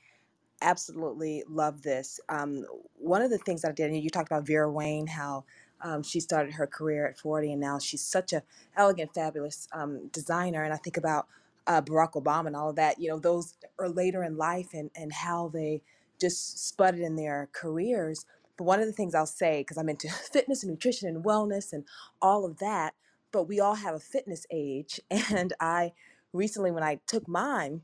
absolutely 0.62 1.44
love 1.48 1.83
this. 1.83 2.20
Um, 2.28 2.66
one 2.98 3.22
of 3.22 3.30
the 3.30 3.38
things 3.38 3.62
that 3.62 3.70
I 3.70 3.72
did, 3.74 3.90
and 3.92 4.02
you 4.02 4.11
talked 4.11 4.28
about 4.28 4.46
Vera 4.46 4.70
Wang, 4.70 5.07
how 5.09 5.44
Um, 5.80 6.02
she 6.02 6.20
started 6.20 6.54
her 6.54 6.66
career 6.66 7.07
at 7.07 7.18
40, 7.18 7.52
and 7.52 7.61
now 7.61 7.78
she's 7.78 8.02
such 8.02 8.33
a 8.35 8.42
elegant, 8.76 9.14
fabulous 9.14 9.68
um, 9.72 10.09
designer. 10.09 10.64
And 10.64 10.74
I 10.74 10.76
think 10.78 10.96
about 10.96 11.28
uh, 11.66 11.83
Barack 11.83 12.12
Obama 12.14 12.48
and 12.48 12.57
all 12.57 12.70
of 12.70 12.77
that. 12.77 13.00
You 13.00 13.09
know, 13.11 13.20
those 13.20 13.55
are 13.81 13.88
later 13.90 14.24
in 14.24 14.37
life 14.38 14.70
and 14.74 14.90
and 14.96 15.12
how 15.12 15.48
they 15.48 15.83
just 16.20 16.59
spudded 16.59 17.03
in 17.05 17.16
their 17.16 17.50
careers. 17.53 18.27
But 18.59 18.64
one 18.64 18.81
of 18.81 18.87
the 18.87 18.92
things 18.92 19.14
I'll 19.14 19.27
say, 19.27 19.62
because 19.62 19.79
I'm 19.79 19.90
into 19.90 20.09
fitness 20.33 20.64
and 20.64 20.72
nutrition 20.72 21.09
and 21.09 21.24
wellness 21.24 21.72
and 21.72 21.85
all 22.22 22.46
of 22.46 22.59
that, 22.59 22.94
but 23.33 23.44
we 23.48 23.61
all 23.61 23.77
have 23.77 23.94
a 23.96 24.00
fitness 24.00 24.46
age. 24.53 25.00
And 25.35 25.53
I 25.61 25.92
recently, 26.33 26.72
when 26.72 26.85
I 26.85 27.00
took 27.07 27.29
mine, 27.29 27.83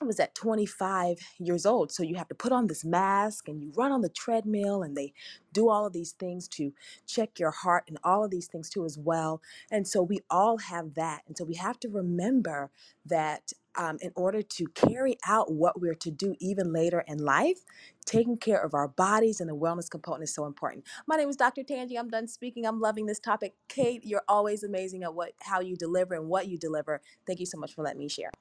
I 0.00 0.04
was 0.04 0.20
at 0.20 0.34
25 0.36 1.18
years 1.40 1.66
old. 1.66 1.92
So 1.92 2.02
you 2.04 2.16
have 2.16 2.28
to 2.28 2.36
put 2.36 2.52
on 2.52 2.68
this 2.68 2.84
mask 2.84 3.48
and 3.48 3.60
you 3.62 3.72
run 3.76 3.92
on 3.92 4.02
the 4.02 4.08
treadmill 4.10 4.82
and 4.82 4.96
they 4.96 5.12
do 5.52 5.70
all 5.70 5.86
of 5.86 5.92
these 5.92 6.12
things 6.12 6.48
to 6.48 6.72
check 7.06 7.38
your 7.40 7.50
heart 7.50 7.84
and 7.88 7.98
all 8.04 8.24
of 8.24 8.30
these 8.30 8.46
things 8.46 8.70
too 8.70 8.84
as 8.84 8.98
well. 8.98 9.42
And 9.72 9.88
so 9.88 10.02
we 10.02 10.20
all 10.30 10.58
have 10.58 10.94
that. 10.94 11.22
And 11.26 11.36
so 11.36 11.44
we 11.44 11.56
have 11.56 11.80
to 11.80 11.88
remember 11.88 12.70
that 13.06 13.52
um, 13.76 13.98
in 14.02 14.12
order 14.16 14.42
to 14.42 14.66
carry 14.74 15.18
out 15.28 15.52
what 15.52 15.80
we're 15.80 15.94
to 15.96 16.10
do 16.10 16.34
even 16.40 16.72
later 16.72 17.04
in 17.08 17.18
life, 17.18 17.60
taking 18.06 18.36
care 18.36 18.60
of 18.60 18.74
our 18.74 18.88
bodies 18.88 19.40
and 19.40 19.48
the 19.48 19.56
wellness 19.56 19.90
component 19.90 20.24
is 20.24 20.34
so 20.34 20.46
important. 20.46 20.84
My 21.06 21.16
name 21.16 21.28
is 21.28 21.36
Dr. 21.36 21.62
Tangi. 21.62 21.96
I'm 21.98 22.10
done 22.10 22.28
speaking. 22.28 22.66
I'm 22.66 22.80
loving 22.80 23.06
this 23.06 23.20
topic. 23.20 23.54
Kate, 23.68 24.02
you're 24.04 24.24
always 24.28 24.64
amazing 24.64 25.04
at 25.04 25.14
what 25.14 25.32
how 25.42 25.60
you 25.60 25.76
deliver 25.76 26.14
and 26.14 26.28
what 26.28 26.48
you 26.48 26.58
deliver. 26.58 27.02
Thank 27.26 27.40
you 27.40 27.46
so 27.46 27.58
much 27.58 27.74
for 27.74 27.82
letting 27.84 28.00
me 28.00 28.08
share. 28.08 28.32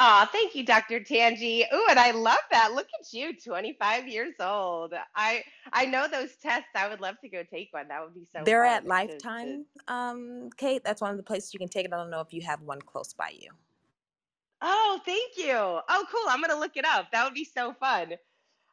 Aw, 0.00 0.28
thank 0.32 0.54
you, 0.54 0.64
Dr. 0.64 1.00
Tangi. 1.00 1.64
Ooh, 1.72 1.86
and 1.90 1.98
I 1.98 2.10
love 2.12 2.38
that. 2.50 2.72
Look 2.74 2.88
at 3.00 3.12
you, 3.12 3.32
25 3.40 4.08
years 4.08 4.34
old. 4.40 4.94
I 5.16 5.42
I 5.72 5.86
know 5.86 6.06
those 6.08 6.36
tests. 6.42 6.68
I 6.76 6.88
would 6.88 7.00
love 7.00 7.16
to 7.22 7.28
go 7.30 7.42
take 7.44 7.68
one. 7.72 7.88
That 7.88 8.04
would 8.04 8.14
be 8.14 8.26
so 8.34 8.46
They're 8.46 8.60
fun 8.60 8.76
at 8.76 8.86
to 9.02 9.22
to 9.42 9.58
Lifetime, 9.58 9.66
um, 9.88 10.50
Kate. 10.56 10.84
That's 10.84 11.00
one 11.02 11.10
of 11.12 11.16
the 11.18 11.22
places 11.24 11.54
you 11.54 11.60
can 11.60 11.68
take 11.68 11.86
it. 11.86 11.92
I 11.92 11.96
don't 11.96 12.10
know 12.10 12.20
if 12.20 12.32
you 12.32 12.42
have 12.42 12.62
one 12.62 12.80
close 12.82 13.14
by 13.14 13.30
you. 13.38 13.50
Oh, 14.62 15.00
thank 15.04 15.36
you. 15.38 15.54
Oh, 15.54 16.06
cool. 16.10 16.24
I'm 16.28 16.40
gonna 16.40 16.58
look 16.58 16.76
it 16.76 16.84
up. 16.86 17.10
That 17.12 17.24
would 17.24 17.34
be 17.34 17.44
so 17.44 17.74
fun. 17.74 18.14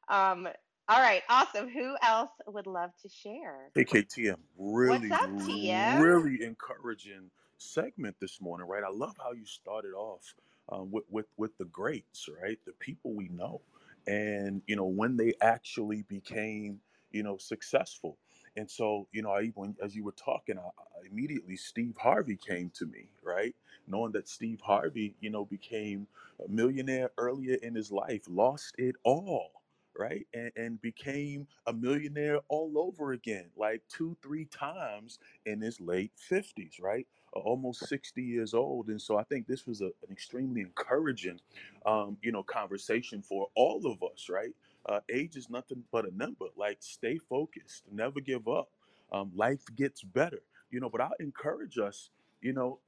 Um, 0.10 0.48
all 0.90 1.02
right, 1.02 1.24
awesome. 1.30 1.70
Who 1.70 1.96
else 2.04 2.32
would 2.48 2.68
love 2.68 2.92
to 3.04 3.10
share? 3.10 3.72
Hey, 3.76 3.86
KTM, 3.86 4.38
What's 4.82 5.10
really, 5.10 5.12
up, 5.12 5.30
TM? 5.48 6.00
really 6.00 6.44
encouraging 6.44 7.32
segment 7.58 8.18
this 8.22 8.42
morning, 8.42 8.68
right? 8.68 8.84
I 8.84 8.92
love 8.92 9.16
how 9.18 9.32
you 9.34 9.46
started 9.46 9.94
off 9.94 10.36
um, 10.70 10.92
with, 10.92 11.06
with 11.10 11.28
with 11.38 11.58
the 11.58 11.66
greats, 11.66 12.28
right? 12.42 12.60
The 12.66 12.74
people 12.74 13.14
we 13.14 13.30
know, 13.30 13.62
and 14.08 14.62
you 14.68 14.76
know 14.76 14.86
when 14.86 15.18
they 15.18 15.34
actually 15.42 16.04
became, 16.04 16.80
you 17.12 17.24
know, 17.24 17.38
successful. 17.38 18.18
And 18.58 18.70
so, 18.72 19.08
you 19.12 19.22
know, 19.22 19.32
I 19.32 19.42
even 19.44 19.76
as 19.84 19.96
you 19.96 20.04
were 20.04 20.14
talking, 20.14 20.58
I, 20.58 20.62
I 20.62 21.08
immediately 21.12 21.58
Steve 21.58 21.96
Harvey 21.98 22.38
came 22.38 22.72
to 22.76 22.86
me, 22.86 23.10
right? 23.24 23.56
Knowing 23.88 24.14
that 24.14 24.30
Steve 24.30 24.62
Harvey, 24.62 25.16
you 25.20 25.30
know, 25.30 25.46
became 25.46 26.08
a 26.46 26.48
millionaire 26.50 27.12
earlier 27.18 27.56
in 27.62 27.76
his 27.76 27.92
life, 27.92 28.22
lost 28.30 28.76
it 28.78 28.96
all, 29.04 29.52
right? 29.98 30.26
And, 30.34 30.52
and 30.56 30.82
became 30.82 31.48
a 31.68 31.74
millionaire 31.74 32.40
all 32.50 32.78
over 32.78 33.12
again, 33.12 33.46
like 33.58 33.82
two, 33.90 34.16
three 34.22 34.46
times 34.46 35.20
in 35.46 35.62
his 35.62 35.80
late 35.82 36.12
50s, 36.18 36.82
right? 36.82 37.08
Almost 37.36 37.88
60 37.88 38.22
years 38.22 38.54
old. 38.54 38.88
And 38.88 39.02
so 39.02 39.18
I 39.18 39.24
think 39.24 39.48
this 39.48 39.68
was 39.68 39.82
a, 39.82 39.86
an 39.86 40.12
extremely 40.12 40.62
encouraging, 40.62 41.40
um, 41.86 42.18
you 42.22 42.32
know, 42.32 42.44
conversation 42.44 43.22
for 43.22 43.48
all 43.56 43.86
of 43.86 44.02
us, 44.04 44.30
right? 44.30 44.54
Uh, 44.88 45.00
age 45.10 45.36
is 45.36 45.50
nothing 45.50 45.84
but 45.92 46.08
a 46.08 46.16
number. 46.16 46.46
Like, 46.56 46.78
stay 46.80 47.18
focused, 47.18 47.84
never 47.92 48.20
give 48.22 48.48
up. 48.48 48.70
Um, 49.12 49.32
life 49.36 49.64
gets 49.76 50.04
better, 50.04 50.42
you 50.72 50.80
know, 50.80 50.90
but 50.90 51.02
I 51.02 51.10
encourage 51.20 51.78
us, 51.78 52.10
you 52.42 52.54
know, 52.54 52.80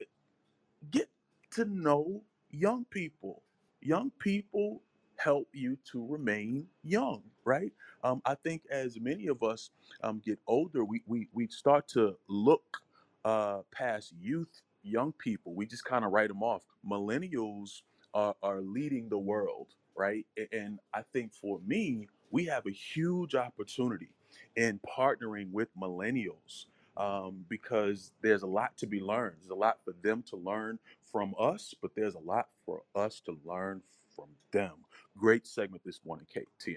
get 0.90 1.08
to 1.52 1.64
know 1.64 2.22
young 2.50 2.84
people. 2.90 3.42
Young 3.80 4.10
people 4.18 4.82
help 5.16 5.48
you 5.52 5.76
to 5.92 6.06
remain 6.06 6.66
young, 6.84 7.22
right? 7.44 7.72
Um, 8.04 8.22
I 8.24 8.34
think 8.36 8.62
as 8.70 8.98
many 9.00 9.26
of 9.28 9.42
us 9.42 9.70
um, 10.02 10.22
get 10.24 10.38
older, 10.46 10.84
we, 10.84 11.02
we, 11.06 11.28
we 11.32 11.48
start 11.48 11.88
to 11.88 12.16
look 12.28 12.78
uh, 13.24 13.60
past 13.72 14.12
youth, 14.20 14.62
young 14.82 15.12
people. 15.12 15.54
We 15.54 15.66
just 15.66 15.84
kind 15.84 16.04
of 16.04 16.12
write 16.12 16.28
them 16.28 16.42
off. 16.42 16.62
Millennials 16.88 17.82
are, 18.14 18.34
are 18.42 18.60
leading 18.60 19.08
the 19.08 19.18
world, 19.18 19.68
right? 19.96 20.26
And 20.52 20.78
I 20.94 21.02
think 21.12 21.34
for 21.34 21.60
me, 21.66 22.08
we 22.30 22.44
have 22.46 22.66
a 22.66 22.70
huge 22.70 23.34
opportunity 23.34 24.08
in 24.56 24.80
partnering 24.98 25.50
with 25.50 25.68
millennials 25.76 26.66
um, 26.96 27.44
because 27.48 28.12
there's 28.22 28.42
a 28.42 28.46
lot 28.46 28.76
to 28.78 28.86
be 28.86 29.00
learned. 29.00 29.36
There's 29.40 29.50
a 29.50 29.54
lot 29.54 29.78
for 29.84 29.94
them 30.02 30.22
to 30.30 30.36
learn 30.36 30.78
from 31.10 31.34
us, 31.38 31.74
but 31.80 31.92
there's 31.94 32.14
a 32.14 32.20
lot 32.20 32.48
for 32.66 32.82
us 32.94 33.20
to 33.26 33.38
learn 33.44 33.82
from 34.14 34.28
them. 34.52 34.72
Great 35.16 35.46
segment 35.46 35.82
this 35.84 36.00
morning, 36.04 36.26
Kate 36.32 36.48
TM. 36.60 36.76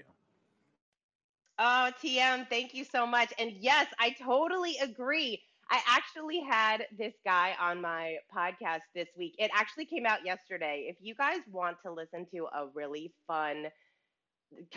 Oh, 1.58 1.90
TM, 2.02 2.48
thank 2.48 2.74
you 2.74 2.84
so 2.84 3.06
much. 3.06 3.32
And 3.38 3.52
yes, 3.60 3.86
I 3.98 4.10
totally 4.10 4.78
agree. 4.78 5.42
I 5.72 5.80
actually 5.88 6.40
had 6.40 6.84
this 6.98 7.14
guy 7.24 7.54
on 7.58 7.80
my 7.80 8.16
podcast 8.34 8.82
this 8.94 9.08
week. 9.16 9.34
It 9.38 9.50
actually 9.54 9.86
came 9.86 10.04
out 10.04 10.18
yesterday. 10.22 10.84
If 10.86 10.96
you 11.00 11.14
guys 11.14 11.40
want 11.50 11.78
to 11.86 11.92
listen 11.92 12.26
to 12.34 12.46
a 12.54 12.68
really 12.74 13.14
fun 13.26 13.68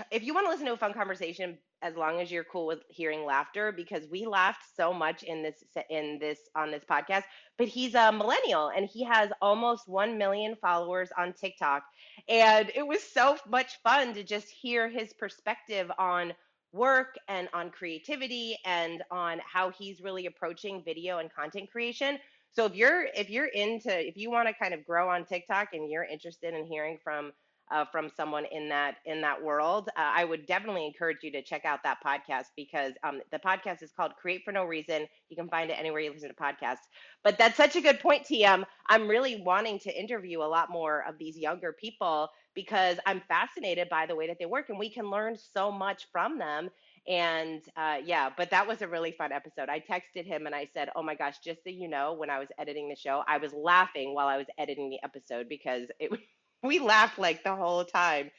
if 0.10 0.24
you 0.24 0.34
want 0.34 0.46
to 0.46 0.50
listen 0.50 0.66
to 0.66 0.74
a 0.74 0.78
fun 0.78 0.94
conversation 0.94 1.58
as 1.82 1.96
long 1.98 2.22
as 2.22 2.32
you're 2.32 2.46
cool 2.46 2.66
with 2.66 2.80
hearing 2.90 3.26
laughter 3.26 3.74
because 3.74 4.08
we 4.10 4.26
laughed 4.26 4.64
so 4.76 4.94
much 4.94 5.24
in 5.24 5.44
this 5.44 5.64
in 5.90 6.18
this 6.20 6.40
on 6.56 6.72
this 6.72 6.84
podcast 6.90 7.24
but 7.58 7.68
he's 7.68 7.94
a 7.94 8.12
millennial 8.12 8.70
and 8.70 8.86
he 8.86 9.04
has 9.04 9.30
almost 9.42 9.88
1 9.88 10.18
million 10.18 10.56
followers 10.62 11.10
on 11.18 11.34
TikTok 11.34 11.84
and 12.30 12.72
it 12.74 12.88
was 12.88 13.04
so 13.04 13.38
much 13.50 13.74
fun 13.84 14.14
to 14.14 14.24
just 14.24 14.48
hear 14.48 14.90
his 14.90 15.12
perspective 15.14 15.92
on 16.00 16.34
work 16.76 17.16
and 17.30 17.48
on 17.54 17.72
creativity 17.72 18.58
and 18.66 19.02
on 19.12 19.40
how 19.52 19.72
he's 19.72 20.02
really 20.02 20.26
approaching 20.28 20.84
video 20.84 21.20
and 21.20 21.34
content 21.34 21.72
creation 21.72 22.20
so 22.52 22.66
if 22.66 22.76
you're 22.76 23.08
if 23.16 23.30
you're 23.30 23.48
into 23.48 24.08
if 24.08 24.16
you 24.16 24.32
want 24.32 24.48
to 24.48 24.54
kind 24.54 24.74
of 24.74 24.86
grow 24.86 25.10
on 25.10 25.26
TikTok 25.26 25.70
and 25.74 25.92
you're 25.92 26.06
interested 26.06 26.54
in 26.54 26.66
hearing 26.66 26.98
from 27.04 27.34
uh, 27.72 27.84
from 27.92 28.10
someone 28.16 28.46
in 28.52 28.70
that 28.70 28.98
in 29.06 29.22
that 29.22 29.44
world, 29.44 29.90
uh, 29.98 30.12
I 30.16 30.24
would 30.24 30.46
definitely 30.46 30.86
encourage 30.86 31.18
you 31.24 31.32
to 31.32 31.42
check 31.42 31.66
out 31.66 31.80
that 31.84 31.98
podcast 32.06 32.46
because 32.56 32.94
um, 33.04 33.22
the 33.32 33.40
podcast 33.40 33.82
is 33.82 33.92
called 33.92 34.16
Create 34.22 34.44
for 34.46 34.52
No 34.52 34.64
Reason. 34.66 35.06
You 35.30 35.36
can 35.36 35.50
find 35.50 35.70
it 35.70 35.74
anywhere 35.74 36.02
you 36.02 36.12
listen 36.12 36.30
to 36.30 36.36
podcasts. 36.36 36.86
But 37.24 37.38
that's 37.38 37.58
such 37.58 37.76
a 37.76 37.82
good 37.82 38.00
point, 38.00 38.24
TM. 38.24 38.64
I'm 38.88 39.08
really 39.08 39.42
wanting 39.42 39.80
to 39.80 40.00
interview 40.00 40.42
a 40.42 40.46
lot 40.46 40.70
more 40.70 41.04
of 41.08 41.18
these 41.18 41.38
younger 41.38 41.74
people 41.74 42.30
because 42.56 42.98
I'm 43.06 43.22
fascinated 43.28 43.90
by 43.90 44.06
the 44.06 44.16
way 44.16 44.28
that 44.28 44.40
they 44.40 44.46
work, 44.46 44.70
and 44.70 44.80
we 44.80 44.90
can 44.90 45.10
learn 45.10 45.38
so 45.54 45.72
much 45.72 46.08
from 46.12 46.40
them. 46.40 46.70
And 47.08 47.62
uh, 47.78 47.98
yeah, 48.04 48.30
but 48.36 48.50
that 48.50 48.68
was 48.68 48.82
a 48.82 48.88
really 48.88 49.12
fun 49.12 49.32
episode. 49.32 49.70
I 49.70 49.80
texted 49.80 50.26
him 50.26 50.48
and 50.48 50.56
I 50.56 50.68
said, 50.74 50.90
"Oh 50.96 51.04
my 51.04 51.14
gosh, 51.16 51.38
just 51.44 51.64
so 51.64 51.70
you 51.70 51.88
know, 51.88 52.14
when 52.14 52.30
I 52.30 52.40
was 52.40 52.48
editing 52.58 52.90
the 52.90 52.96
show, 52.96 53.24
I 53.28 53.38
was 53.38 53.54
laughing 53.54 54.16
while 54.16 54.28
I 54.28 54.38
was 54.38 54.48
editing 54.58 54.90
the 54.90 55.00
episode 55.04 55.48
because 55.48 55.88
it 56.00 56.12
we 56.64 56.80
laughed 56.80 57.20
like 57.20 57.44
the 57.44 57.56
whole 57.56 57.86
time, 57.86 58.32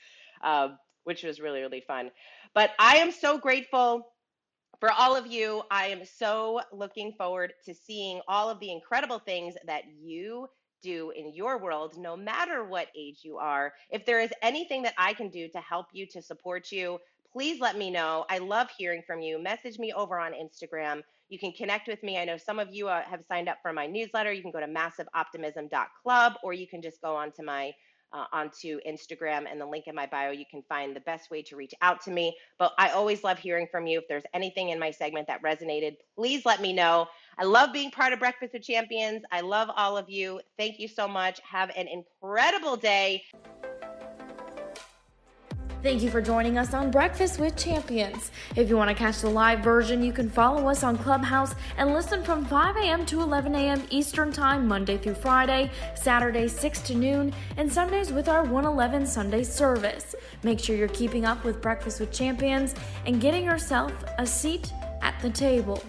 um, 0.42 0.78
which 1.04 1.22
was 1.22 1.40
really, 1.40 1.60
really 1.60 1.84
fun. 1.86 2.10
But 2.54 2.70
I 2.78 2.96
am 2.96 3.12
so 3.12 3.38
grateful 3.38 4.08
for 4.80 4.90
all 4.90 5.16
of 5.16 5.26
you. 5.26 5.62
I 5.70 5.88
am 5.88 6.04
so 6.04 6.60
looking 6.72 7.12
forward 7.16 7.52
to 7.66 7.74
seeing 7.74 8.20
all 8.28 8.50
of 8.50 8.60
the 8.60 8.72
incredible 8.72 9.18
things 9.20 9.54
that 9.66 9.84
you 10.02 10.48
do 10.82 11.12
in 11.16 11.34
your 11.34 11.58
world, 11.58 11.94
no 11.96 12.16
matter 12.16 12.64
what 12.64 12.88
age 12.96 13.20
you 13.22 13.38
are. 13.38 13.72
If 13.90 14.04
there 14.04 14.20
is 14.20 14.30
anything 14.42 14.82
that 14.82 14.94
I 14.98 15.14
can 15.14 15.28
do 15.28 15.48
to 15.48 15.58
help 15.58 15.86
you, 15.92 16.06
to 16.12 16.22
support 16.22 16.70
you, 16.72 16.98
please 17.32 17.60
let 17.60 17.76
me 17.76 17.90
know. 17.90 18.24
I 18.30 18.38
love 18.38 18.68
hearing 18.76 19.02
from 19.06 19.20
you. 19.20 19.42
Message 19.42 19.78
me 19.78 19.92
over 19.92 20.18
on 20.18 20.32
Instagram. 20.32 21.02
You 21.28 21.38
can 21.38 21.52
connect 21.52 21.88
with 21.88 22.02
me. 22.02 22.18
I 22.18 22.24
know 22.24 22.36
some 22.36 22.58
of 22.58 22.68
you 22.72 22.88
uh, 22.88 23.02
have 23.02 23.20
signed 23.28 23.48
up 23.48 23.58
for 23.62 23.72
my 23.72 23.86
newsletter. 23.86 24.32
You 24.32 24.42
can 24.42 24.52
go 24.52 24.60
to 24.60 24.66
massiveoptimism.club 24.66 26.34
or 26.42 26.52
you 26.52 26.66
can 26.66 26.80
just 26.80 27.00
go 27.02 27.16
onto 27.16 27.42
my 27.42 27.72
uh, 28.12 28.24
onto 28.32 28.78
Instagram 28.88 29.44
and 29.50 29.60
the 29.60 29.66
link 29.66 29.84
in 29.86 29.94
my 29.94 30.06
bio. 30.06 30.30
You 30.30 30.44
can 30.50 30.62
find 30.68 30.94
the 30.94 31.00
best 31.00 31.30
way 31.30 31.42
to 31.42 31.56
reach 31.56 31.74
out 31.82 32.00
to 32.02 32.10
me. 32.10 32.36
But 32.58 32.72
I 32.78 32.90
always 32.90 33.24
love 33.24 33.38
hearing 33.38 33.66
from 33.70 33.86
you. 33.86 33.98
If 33.98 34.08
there's 34.08 34.24
anything 34.32 34.70
in 34.70 34.78
my 34.78 34.90
segment 34.90 35.26
that 35.26 35.42
resonated, 35.42 35.96
please 36.14 36.46
let 36.46 36.60
me 36.60 36.72
know. 36.72 37.08
I 37.38 37.44
love 37.44 37.70
being 37.72 37.90
part 37.90 38.14
of 38.14 38.18
Breakfast 38.18 38.54
with 38.54 38.62
Champions. 38.62 39.22
I 39.30 39.42
love 39.42 39.68
all 39.76 39.98
of 39.98 40.08
you. 40.08 40.40
Thank 40.56 40.78
you 40.78 40.88
so 40.88 41.06
much. 41.06 41.38
Have 41.40 41.70
an 41.76 41.86
incredible 41.86 42.76
day. 42.76 43.24
Thank 45.82 46.02
you 46.02 46.10
for 46.10 46.22
joining 46.22 46.56
us 46.56 46.72
on 46.72 46.90
Breakfast 46.90 47.38
with 47.38 47.54
Champions. 47.54 48.30
If 48.56 48.70
you 48.70 48.76
want 48.78 48.88
to 48.88 48.94
catch 48.96 49.20
the 49.20 49.28
live 49.28 49.60
version, 49.60 50.02
you 50.02 50.12
can 50.12 50.30
follow 50.30 50.66
us 50.68 50.82
on 50.82 50.96
Clubhouse 50.96 51.54
and 51.76 51.92
listen 51.92 52.24
from 52.24 52.46
5 52.46 52.76
a.m. 52.78 53.04
to 53.06 53.20
11 53.20 53.54
a.m. 53.54 53.82
Eastern 53.90 54.32
Time, 54.32 54.66
Monday 54.66 54.96
through 54.96 55.14
Friday, 55.14 55.70
Saturday 55.94 56.48
6 56.48 56.80
to 56.80 56.94
noon, 56.94 57.34
and 57.58 57.70
Sundays 57.70 58.12
with 58.12 58.28
our 58.28 58.42
111 58.42 59.06
Sunday 59.06 59.44
service. 59.44 60.14
Make 60.42 60.58
sure 60.58 60.74
you're 60.74 60.88
keeping 60.88 61.26
up 61.26 61.44
with 61.44 61.60
Breakfast 61.60 62.00
with 62.00 62.10
Champions 62.10 62.74
and 63.04 63.20
getting 63.20 63.44
yourself 63.44 63.92
a 64.18 64.26
seat 64.26 64.72
at 65.02 65.20
the 65.20 65.30
table. 65.30 65.82